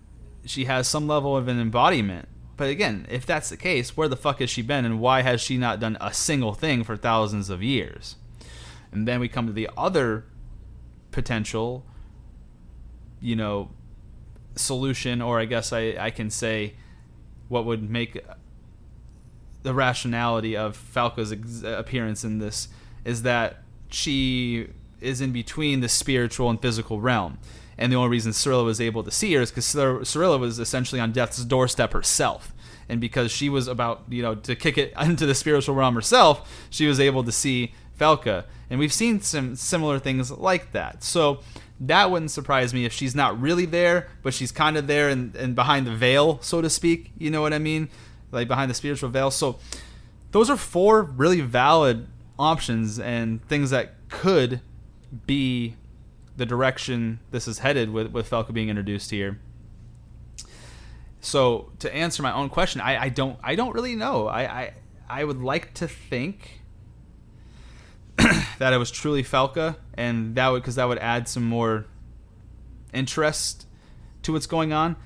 [0.44, 2.28] she has some level of an embodiment.
[2.56, 5.40] But again, if that's the case, where the fuck has she been and why has
[5.40, 8.16] she not done a single thing for thousands of years?
[8.90, 10.26] And then we come to the other
[11.12, 11.86] potential
[13.22, 13.70] you know,
[14.56, 16.74] solution, or I guess I, I can say
[17.48, 18.18] what would make
[19.62, 22.68] the rationality of Falka's ex- appearance in this
[23.04, 24.68] is that she
[25.00, 27.38] is in between the spiritual and physical realm.
[27.78, 31.00] And the only reason Cirilla was able to see her is because Cirilla was essentially
[31.00, 32.52] on death's doorstep herself.
[32.88, 36.66] And because she was about, you know, to kick it into the spiritual realm herself,
[36.70, 38.44] she was able to see Falka.
[38.68, 41.02] And we've seen some similar things like that.
[41.02, 41.40] So
[41.80, 45.34] that wouldn't surprise me if she's not really there, but she's kind of there and,
[45.34, 47.10] and behind the veil, so to speak.
[47.18, 47.88] You know what I mean?
[48.30, 49.30] Like behind the spiritual veil.
[49.30, 49.58] So
[50.30, 52.06] those are four really valid
[52.38, 54.60] options and things that could
[55.26, 55.74] be
[56.36, 59.38] the direction this is headed with, with Falka being introduced here.
[61.20, 64.26] So to answer my own question, I, I don't I don't really know.
[64.26, 64.74] I, I
[65.08, 66.62] I would like to think
[68.58, 71.86] that it was truly Falka, and that would because that would add some more
[72.92, 73.66] interest
[74.22, 74.96] to what's going on.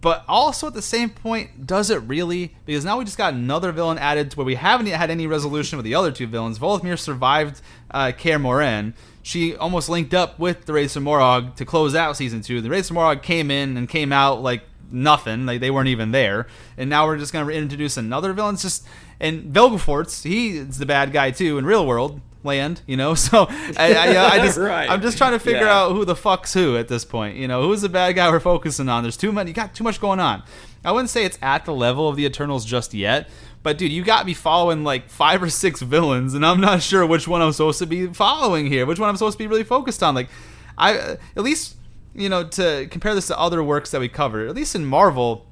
[0.00, 2.54] But also at the same point, does it really?
[2.66, 5.76] Because now we just got another villain added to where we haven't had any resolution
[5.76, 6.58] with the other two villains.
[6.58, 8.94] Voleth Meir survived uh, Kaer Morhen.
[9.28, 12.62] She almost linked up with the Wraiths of Morag to close out season two.
[12.62, 15.44] The Wraiths of Morag came in and came out like nothing.
[15.44, 16.46] Like they weren't even there.
[16.78, 18.54] And now we're just to introduce another villain.
[18.54, 18.86] It's just
[19.20, 23.14] and Vilgefortz, he's the bad guy too in real world land, you know.
[23.28, 24.88] So I, I, uh, I just, right.
[24.88, 25.80] I'm just trying to figure yeah.
[25.80, 27.36] out who the fuck's who at this point.
[27.36, 29.02] You know, who's the bad guy we're focusing on?
[29.02, 29.50] There's too many.
[29.50, 30.42] You got too much going on.
[30.84, 33.28] I wouldn't say it's at the level of the Eternals just yet,
[33.62, 37.04] but dude, you got me following like five or six villains, and I'm not sure
[37.04, 38.86] which one I'm supposed to be following here.
[38.86, 40.14] Which one I'm supposed to be really focused on.
[40.14, 40.30] Like,
[40.78, 40.96] I
[41.36, 41.76] at least
[42.14, 44.48] you know to compare this to other works that we covered.
[44.48, 45.46] At least in Marvel,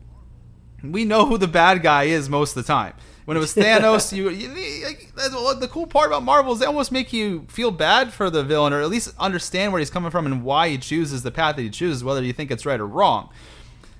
[0.82, 2.94] we know who the bad guy is most of the time
[3.26, 4.48] when it was Thanos, you, you
[4.84, 5.12] like,
[5.60, 8.72] the cool part about Marvel is they almost make you feel bad for the villain,
[8.72, 11.62] or at least understand where he's coming from and why he chooses the path that
[11.62, 13.28] he chooses, whether you think it's right or wrong.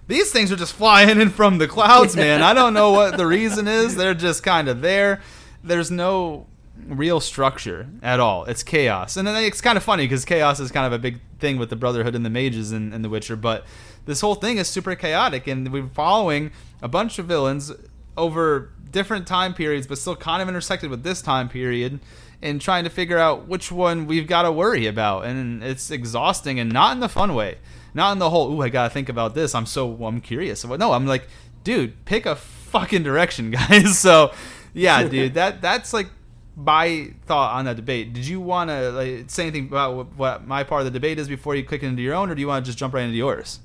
[0.07, 2.41] These things are just flying in from the clouds, man.
[2.41, 3.97] I don't know what the reason is.
[3.97, 5.21] They're just kind of there.
[5.65, 6.47] There's no
[6.87, 8.45] real structure at all.
[8.45, 11.19] It's chaos, and then it's kind of funny because chaos is kind of a big
[11.41, 13.35] thing with the Brotherhood and the Mages and, in The Witcher.
[13.35, 13.67] But
[14.05, 17.73] this whole thing is super chaotic, and we're following a bunch of villains
[18.17, 22.01] over different time periods, but still kind of intersected with this time period,
[22.41, 25.27] and trying to figure out which one we've got to worry about.
[25.27, 27.59] And it's exhausting, and not in the fun way,
[27.93, 30.65] not in the whole "ooh, I gotta think about this." I'm so I'm curious.
[30.65, 31.29] No, I'm like,
[31.63, 33.99] dude, pick a fucking direction, guys.
[33.99, 34.33] so,
[34.73, 36.09] yeah, dude, that that's like
[36.57, 38.15] my thought on that debate.
[38.15, 41.19] Did you want to like, say anything about what, what my part of the debate
[41.19, 43.05] is before you click into your own, or do you want to just jump right
[43.05, 43.61] into yours?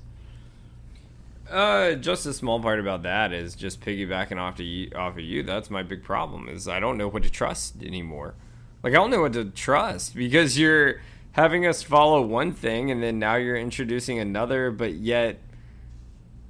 [1.51, 5.19] Uh, just a small part about that is just piggybacking off to you, off of
[5.19, 5.43] you.
[5.43, 8.35] That's my big problem is I don't know what to trust anymore.
[8.83, 11.01] Like I don't know what to trust because you're
[11.33, 15.39] having us follow one thing and then now you're introducing another, but yet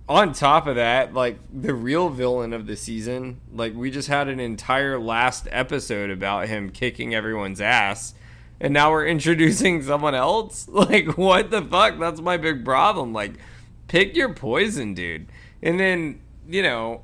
[0.07, 4.27] on top of that, like the real villain of the season, like we just had
[4.27, 8.13] an entire last episode about him kicking everyone's ass.
[8.59, 10.67] And now we're introducing someone else?
[10.71, 11.97] Like, what the fuck?
[11.97, 13.13] That's my big problem.
[13.13, 13.33] Like,
[13.91, 15.27] pick your poison, dude.
[15.61, 17.03] And then, you know,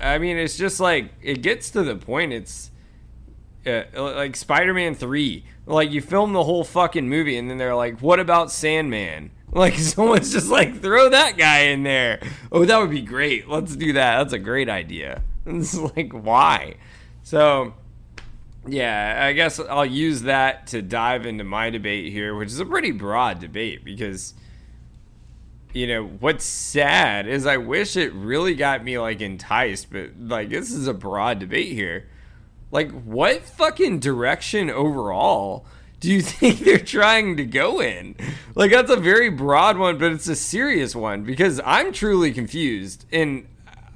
[0.00, 2.32] I mean, it's just like it gets to the point.
[2.32, 2.70] It's
[3.66, 5.44] uh, like Spider-Man Three.
[5.66, 9.74] Like you film the whole fucking movie, and then they're like, "What about Sandman?" Like
[9.74, 12.20] someone's just like, "Throw that guy in there."
[12.52, 13.48] Oh, that would be great.
[13.48, 14.18] Let's do that.
[14.18, 15.22] That's a great idea.
[15.46, 16.74] And it's like, why?
[17.22, 17.72] So,
[18.66, 22.66] yeah, I guess I'll use that to dive into my debate here, which is a
[22.66, 24.34] pretty broad debate because
[25.76, 30.48] you know what's sad is i wish it really got me like enticed but like
[30.48, 32.08] this is a broad debate here.
[32.70, 35.66] Like what fucking direction overall
[36.00, 38.16] do you think they're trying to go in?
[38.54, 43.04] Like that's a very broad one but it's a serious one because i'm truly confused.
[43.12, 43.46] And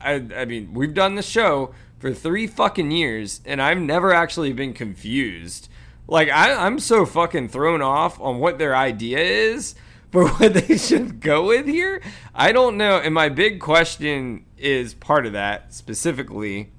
[0.03, 4.53] i i mean we've done the show for three fucking years and i've never actually
[4.53, 5.71] been confused.
[6.07, 9.75] Like I, i'm so fucking thrown off on what their idea is
[10.11, 12.03] for what they should go with here.
[12.35, 12.99] I don't know.
[12.99, 16.71] And my big question is part of that specifically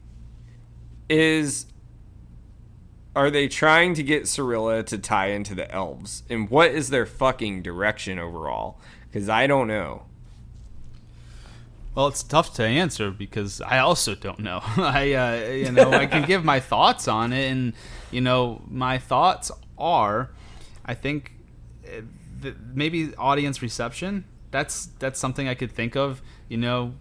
[1.09, 1.65] is
[3.15, 6.23] are they trying to get Cirilla to tie into the elves?
[6.29, 8.79] And what is their fucking direction overall?
[9.11, 10.03] Because I don't know.
[11.93, 14.61] Well, it's tough to answer because I also don't know.
[14.77, 17.73] I, uh, you know, I can give my thoughts on it, and
[18.11, 20.31] you know, my thoughts are,
[20.85, 21.30] I think
[22.41, 24.25] the, maybe audience reception.
[24.51, 26.21] That's that's something I could think of.
[26.49, 26.93] You know,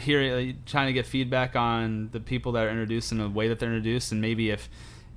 [0.00, 3.48] here uh, trying to get feedback on the people that are introduced and the way
[3.48, 4.68] that they're introduced, and maybe if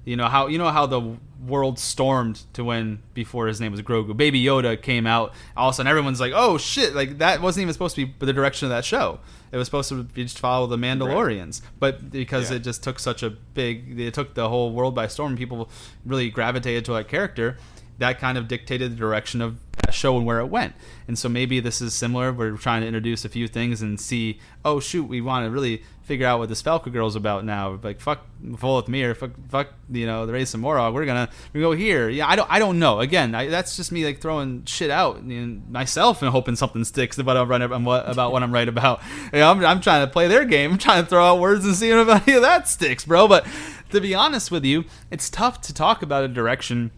[0.05, 3.81] You know how you know how the world stormed to when before his name was
[3.81, 4.15] Grogu.
[4.15, 5.33] Baby Yoda came out.
[5.55, 8.25] All of a sudden, everyone's like, "Oh shit!" Like that wasn't even supposed to be
[8.25, 9.19] the direction of that show.
[9.51, 11.71] It was supposed to be just follow the Mandalorians, right.
[11.79, 12.57] but because yeah.
[12.57, 15.35] it just took such a big, it took the whole world by storm.
[15.35, 15.69] People
[16.05, 17.57] really gravitated to that character.
[17.99, 20.73] That kind of dictated the direction of that show and where it went.
[21.07, 22.31] And so maybe this is similar.
[22.31, 25.83] We're trying to introduce a few things and see, oh shoot, we want to really
[26.03, 27.79] figure out what this Falka girl's about now.
[27.83, 30.93] Like fuck Voleth Meir, fuck, fuck you know the race of Morag.
[30.93, 32.09] We're gonna we go here.
[32.09, 32.99] Yeah, I don't I don't know.
[32.99, 37.17] Again, I, that's just me like throwing shit out know, myself and hoping something sticks
[37.17, 39.01] about I'm right about what about what I'm right about.
[39.31, 40.73] You know, I'm, I'm trying to play their game.
[40.73, 43.27] I'm trying to throw out words and see if any of that sticks, bro.
[43.27, 43.45] But
[43.91, 46.91] to be honest with you, it's tough to talk about a direction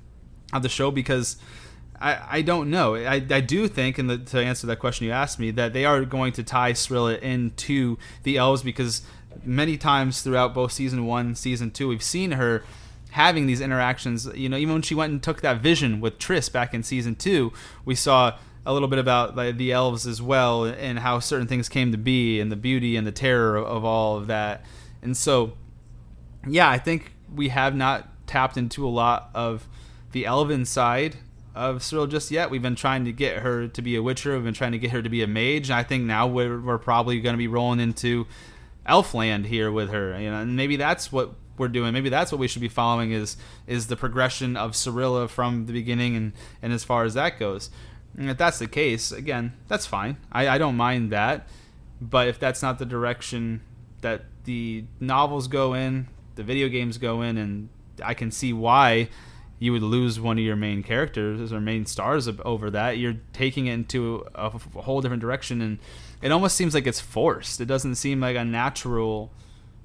[0.54, 1.38] of the show because
[1.99, 2.95] I, I don't know.
[2.95, 6.04] I, I do think, and to answer that question you asked me, that they are
[6.04, 9.04] going to tie Cirilla into the elves because
[9.45, 12.64] many times throughout both season one, season two, we've seen her
[13.12, 14.28] having these interactions.
[14.34, 17.16] You know, even when she went and took that vision with Triss back in season
[17.16, 17.54] two,
[17.86, 21.70] we saw a little bit about like, the elves as well and how certain things
[21.70, 24.66] came to be and the beauty and the terror of all of that.
[25.02, 25.54] And so,
[26.47, 29.68] yeah, I think we have not tapped into a lot of
[30.12, 31.18] the elven side
[31.53, 32.49] of Cirilla just yet.
[32.49, 34.34] We've been trying to get her to be a Witcher.
[34.36, 35.70] We've been trying to get her to be a mage.
[35.70, 38.28] And I think now we're, we're probably going to be rolling into
[38.88, 40.20] Elfland here with her.
[40.20, 41.93] You know, and maybe that's what we're doing.
[41.93, 43.38] Maybe that's what we should be following is
[43.68, 47.70] is the progression of Cirilla from the beginning and and as far as that goes.
[48.18, 50.18] And if that's the case, again, that's fine.
[50.32, 51.47] I, I don't mind that.
[52.01, 53.62] But if that's not the direction
[54.01, 57.70] that the novels go in, the video games go in, and
[58.03, 59.09] I can see why
[59.62, 62.97] you would lose one of your main characters or main stars over that.
[62.97, 65.78] You're taking it into a, a whole different direction, and
[66.20, 67.62] it almost seems like it's forced.
[67.62, 69.32] It doesn't seem like a natural,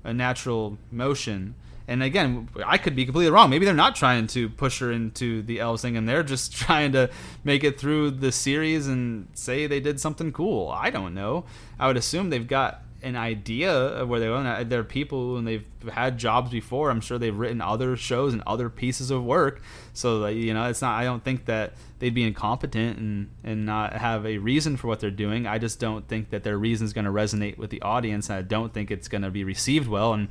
[0.02, 1.56] a natural motion.
[1.86, 3.50] And again, I could be completely wrong.
[3.50, 6.92] Maybe they're not trying to push her into the elves thing, and they're just trying
[6.92, 7.10] to
[7.44, 10.70] make it through the series and say they did something cool.
[10.70, 11.44] I don't know.
[11.78, 14.64] I would assume they've got an idea of where they uh, are.
[14.64, 16.90] They're people and they've had jobs before.
[16.90, 19.62] I'm sure they've written other shows and other pieces of work.
[19.92, 21.00] So that, you know, it's not.
[21.00, 24.98] I don't think that they'd be incompetent and and not have a reason for what
[24.98, 25.46] they're doing.
[25.46, 28.28] I just don't think that their reason is going to resonate with the audience.
[28.28, 30.12] And I don't think it's going to be received well.
[30.12, 30.28] And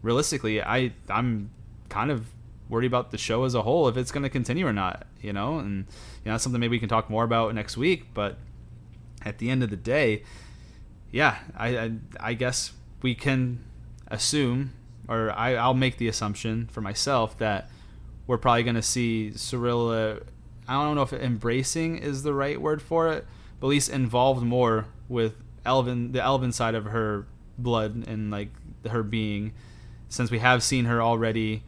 [0.00, 1.50] realistically, I I'm
[1.90, 2.28] kind of
[2.68, 5.06] worried about the show as a whole if it's going to continue or not.
[5.20, 5.84] You know, and
[6.24, 8.14] you know that's something maybe we can talk more about next week.
[8.14, 8.38] But
[9.22, 10.22] at the end of the day
[11.16, 11.90] yeah, I, I,
[12.20, 13.64] I guess we can
[14.08, 14.74] assume,
[15.08, 17.70] or I, I'll make the assumption for myself that
[18.26, 20.22] we're probably going to see Cirilla.
[20.68, 23.24] I don't know if embracing is the right word for it,
[23.58, 28.50] but at least involved more with Elven, the Elven side of her blood and like
[28.90, 29.54] her being,
[30.10, 31.62] since we have seen her already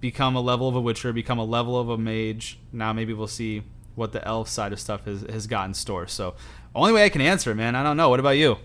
[0.00, 2.60] become a level of a Witcher, become a level of a mage.
[2.72, 3.64] Now maybe we'll see
[3.94, 6.06] what the elf side of stuff has, has got in store.
[6.06, 6.34] So
[6.74, 7.74] only way I can answer, man.
[7.74, 8.08] I don't know.
[8.08, 8.58] What about you?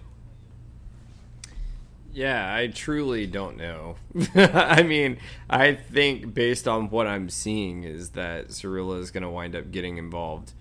[2.17, 3.97] Yeah, I truly don't know.
[4.35, 5.17] I mean,
[5.49, 9.69] I think based on what I'm seeing is that Cirilla is going to wind up
[9.69, 10.53] getting involved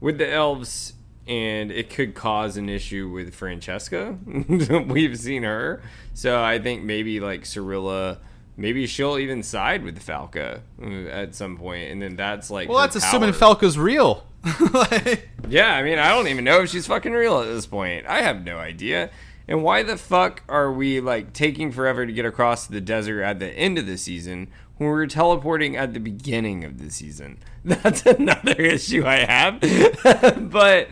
[0.00, 0.92] with the elves,
[1.26, 4.18] and it could cause an issue with Francesca.
[4.86, 5.82] We've seen her,
[6.12, 8.18] so I think maybe like Cirilla
[8.56, 12.68] maybe she'll even side with Falka uh, at some point, and then that's like.
[12.68, 13.08] Well, that's power.
[13.08, 14.26] assuming Falka's real.
[15.48, 18.06] yeah, I mean, I don't even know if she's fucking real at this point.
[18.06, 19.10] I have no idea.
[19.48, 23.38] And why the fuck are we like taking forever to get across the desert at
[23.38, 27.38] the end of the season when we are teleporting at the beginning of the season?
[27.64, 30.50] That's another issue I have.
[30.50, 30.88] but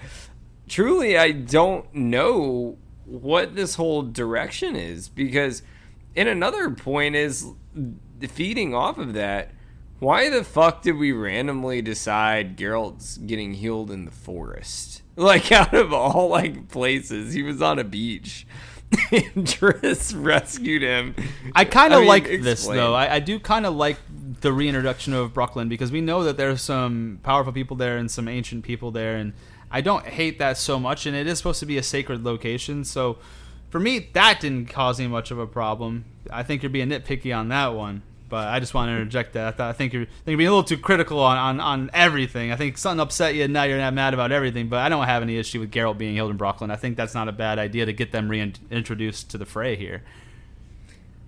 [0.69, 5.63] truly, I don't know what this whole direction is because
[6.17, 7.47] and another point is
[8.29, 9.53] feeding off of that.
[9.99, 15.03] Why the fuck did we randomly decide Geralt's getting healed in the forest?
[15.17, 18.47] Like out of all like places, he was on a beach.
[19.13, 21.15] and Triss rescued him.
[21.55, 22.43] I kind of like explain.
[22.43, 22.95] this though.
[22.95, 23.99] I, I do kind of like
[24.41, 28.29] the reintroduction of Brokilon because we know that there's some powerful people there and some
[28.29, 29.35] ancient people there, and
[29.71, 31.05] I don't hate that so much.
[31.07, 33.19] And it is supposed to be a sacred location, so
[33.71, 36.05] for me, that didn't cause me much of a problem.
[36.31, 39.61] I think you're being nitpicky on that one, but I just want to interject that.
[39.61, 42.53] I think you're, I think you're being a little too critical on, on, on everything.
[42.53, 44.69] I think something upset you, and now you're not mad about everything.
[44.69, 46.71] But I don't have any issue with Geralt being healed in Brokilon.
[46.71, 50.03] I think that's not a bad idea to get them reintroduced to the fray here.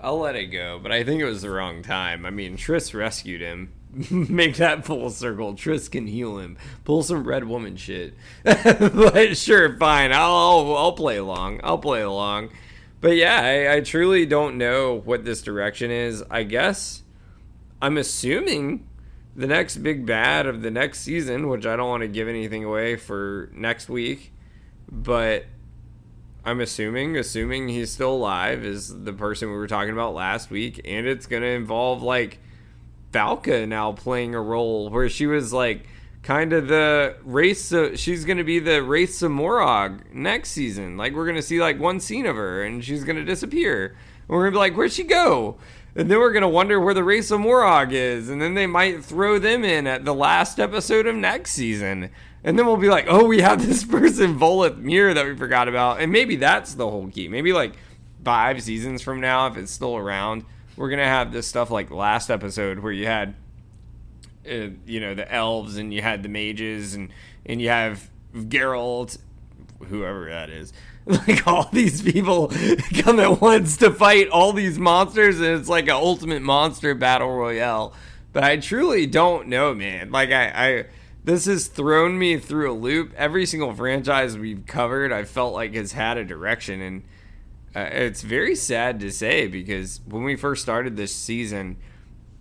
[0.00, 2.26] I'll let it go, but I think it was the wrong time.
[2.26, 3.72] I mean, Triss rescued him.
[4.10, 5.54] Make that full circle.
[5.54, 6.56] Triss can heal him.
[6.84, 8.14] Pull some red woman shit.
[8.42, 10.12] but sure, fine.
[10.12, 11.60] I'll, I'll, play along.
[11.62, 12.50] I'll play along.
[13.00, 16.22] But yeah, I, I truly don't know what this direction is.
[16.30, 17.02] I guess
[17.82, 18.86] I'm assuming
[19.34, 22.64] the next big bad of the next season, which I don't want to give anything
[22.64, 24.32] away for next week,
[24.90, 25.46] but
[26.44, 30.80] I'm assuming, assuming he's still alive, is the person we were talking about last week,
[30.84, 32.38] and it's gonna involve like
[33.12, 35.86] Falka now playing a role where she was like
[36.22, 37.72] kind of the race.
[37.72, 40.96] Of, she's gonna be the race of Mörhogg next season.
[40.96, 43.86] Like we're gonna see like one scene of her, and she's gonna disappear.
[43.86, 45.58] And we're gonna be like, where'd she go?
[45.94, 49.04] And then we're gonna wonder where the race of Mörhogg is, and then they might
[49.04, 52.10] throw them in at the last episode of next season.
[52.44, 55.68] And then we'll be like, oh, we have this person, Voleth Meir, that we forgot
[55.68, 56.00] about.
[56.00, 57.28] And maybe that's the whole key.
[57.28, 57.74] Maybe like
[58.24, 60.44] five seasons from now, if it's still around,
[60.76, 63.34] we're to have this stuff like last episode where you had,
[64.50, 67.10] uh, you know, the elves and you had the mages and,
[67.44, 69.18] and you have Geralt,
[69.88, 70.72] whoever that is.
[71.04, 72.52] Like all these people
[73.00, 77.36] come at once to fight all these monsters, and it's like an ultimate monster battle
[77.36, 77.92] royale.
[78.32, 80.12] But I truly don't know, man.
[80.12, 80.84] Like I, I
[81.24, 83.12] this has thrown me through a loop.
[83.16, 87.02] Every single franchise we've covered, I felt like has had a direction, and
[87.74, 91.76] uh, it's very sad to say because when we first started this season,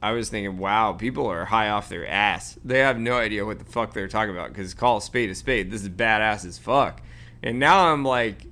[0.01, 2.57] I was thinking, wow, people are high off their ass.
[2.65, 5.35] They have no idea what the fuck they're talking about because call a spade a
[5.35, 5.71] spade.
[5.71, 7.01] This is badass as fuck.
[7.43, 8.45] And now I'm like,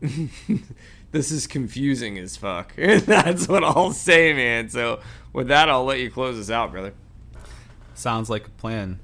[1.10, 2.74] this is confusing as fuck.
[2.76, 4.68] That's what I'll say, man.
[4.68, 5.00] So
[5.32, 6.94] with that, I'll let you close this out, brother.
[7.94, 9.00] Sounds like a plan.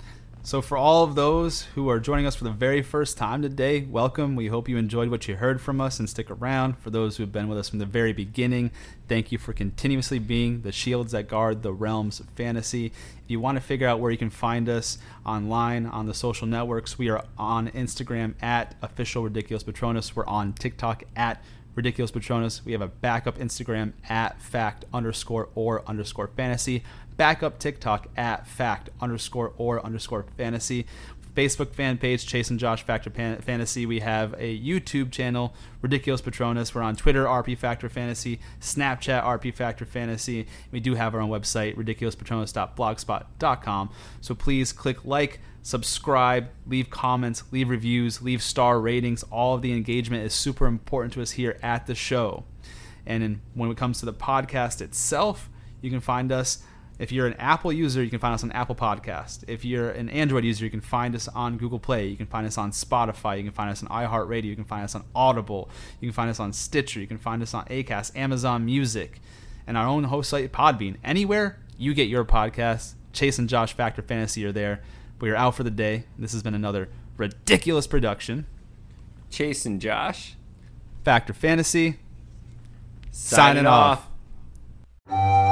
[0.46, 3.80] So, for all of those who are joining us for the very first time today,
[3.80, 4.36] welcome.
[4.36, 6.76] We hope you enjoyed what you heard from us and stick around.
[6.76, 8.70] For those who have been with us from the very beginning,
[9.08, 12.88] thank you for continuously being the shields that guard the realms of fantasy.
[12.88, 16.46] If you want to figure out where you can find us online on the social
[16.46, 20.14] networks, we are on Instagram at official ridiculous patronus.
[20.14, 21.42] We're on TikTok at
[21.74, 22.64] ridiculous patronus.
[22.64, 26.84] We have a backup Instagram at fact underscore or underscore fantasy
[27.16, 30.86] backup TikTok at fact underscore or underscore fantasy.
[31.34, 33.84] Facebook fan page, Chase and Josh Factor Pan- Fantasy.
[33.86, 36.74] We have a YouTube channel, Ridiculous Patronus.
[36.74, 40.46] We're on Twitter, RP Factor Fantasy, Snapchat, RP Factor Fantasy.
[40.70, 43.90] We do have our own website, ridiculouspatronus.blogspot.com.
[44.20, 49.22] So please click like, subscribe, leave comments, leave reviews, leave star ratings.
[49.24, 52.44] All of the engagement is super important to us here at the show.
[53.06, 55.50] And in, when it comes to the podcast itself,
[55.82, 56.62] you can find us
[56.98, 59.44] if you're an Apple user, you can find us on Apple Podcast.
[59.48, 62.06] If you're an Android user, you can find us on Google Play.
[62.06, 63.36] You can find us on Spotify.
[63.36, 64.44] You can find us on iHeartRadio.
[64.44, 65.68] You can find us on Audible.
[66.00, 67.00] You can find us on Stitcher.
[67.00, 69.20] You can find us on Acast, Amazon Music,
[69.66, 70.96] and our own host site, Podbean.
[71.02, 74.82] Anywhere you get your podcast, Chase and Josh Factor Fantasy are there.
[75.20, 76.04] We are out for the day.
[76.18, 78.46] This has been another ridiculous production.
[79.30, 80.36] Chase and Josh.
[81.04, 81.98] Factor Fantasy.
[83.10, 84.08] Signing, Signing off.
[85.08, 85.43] off.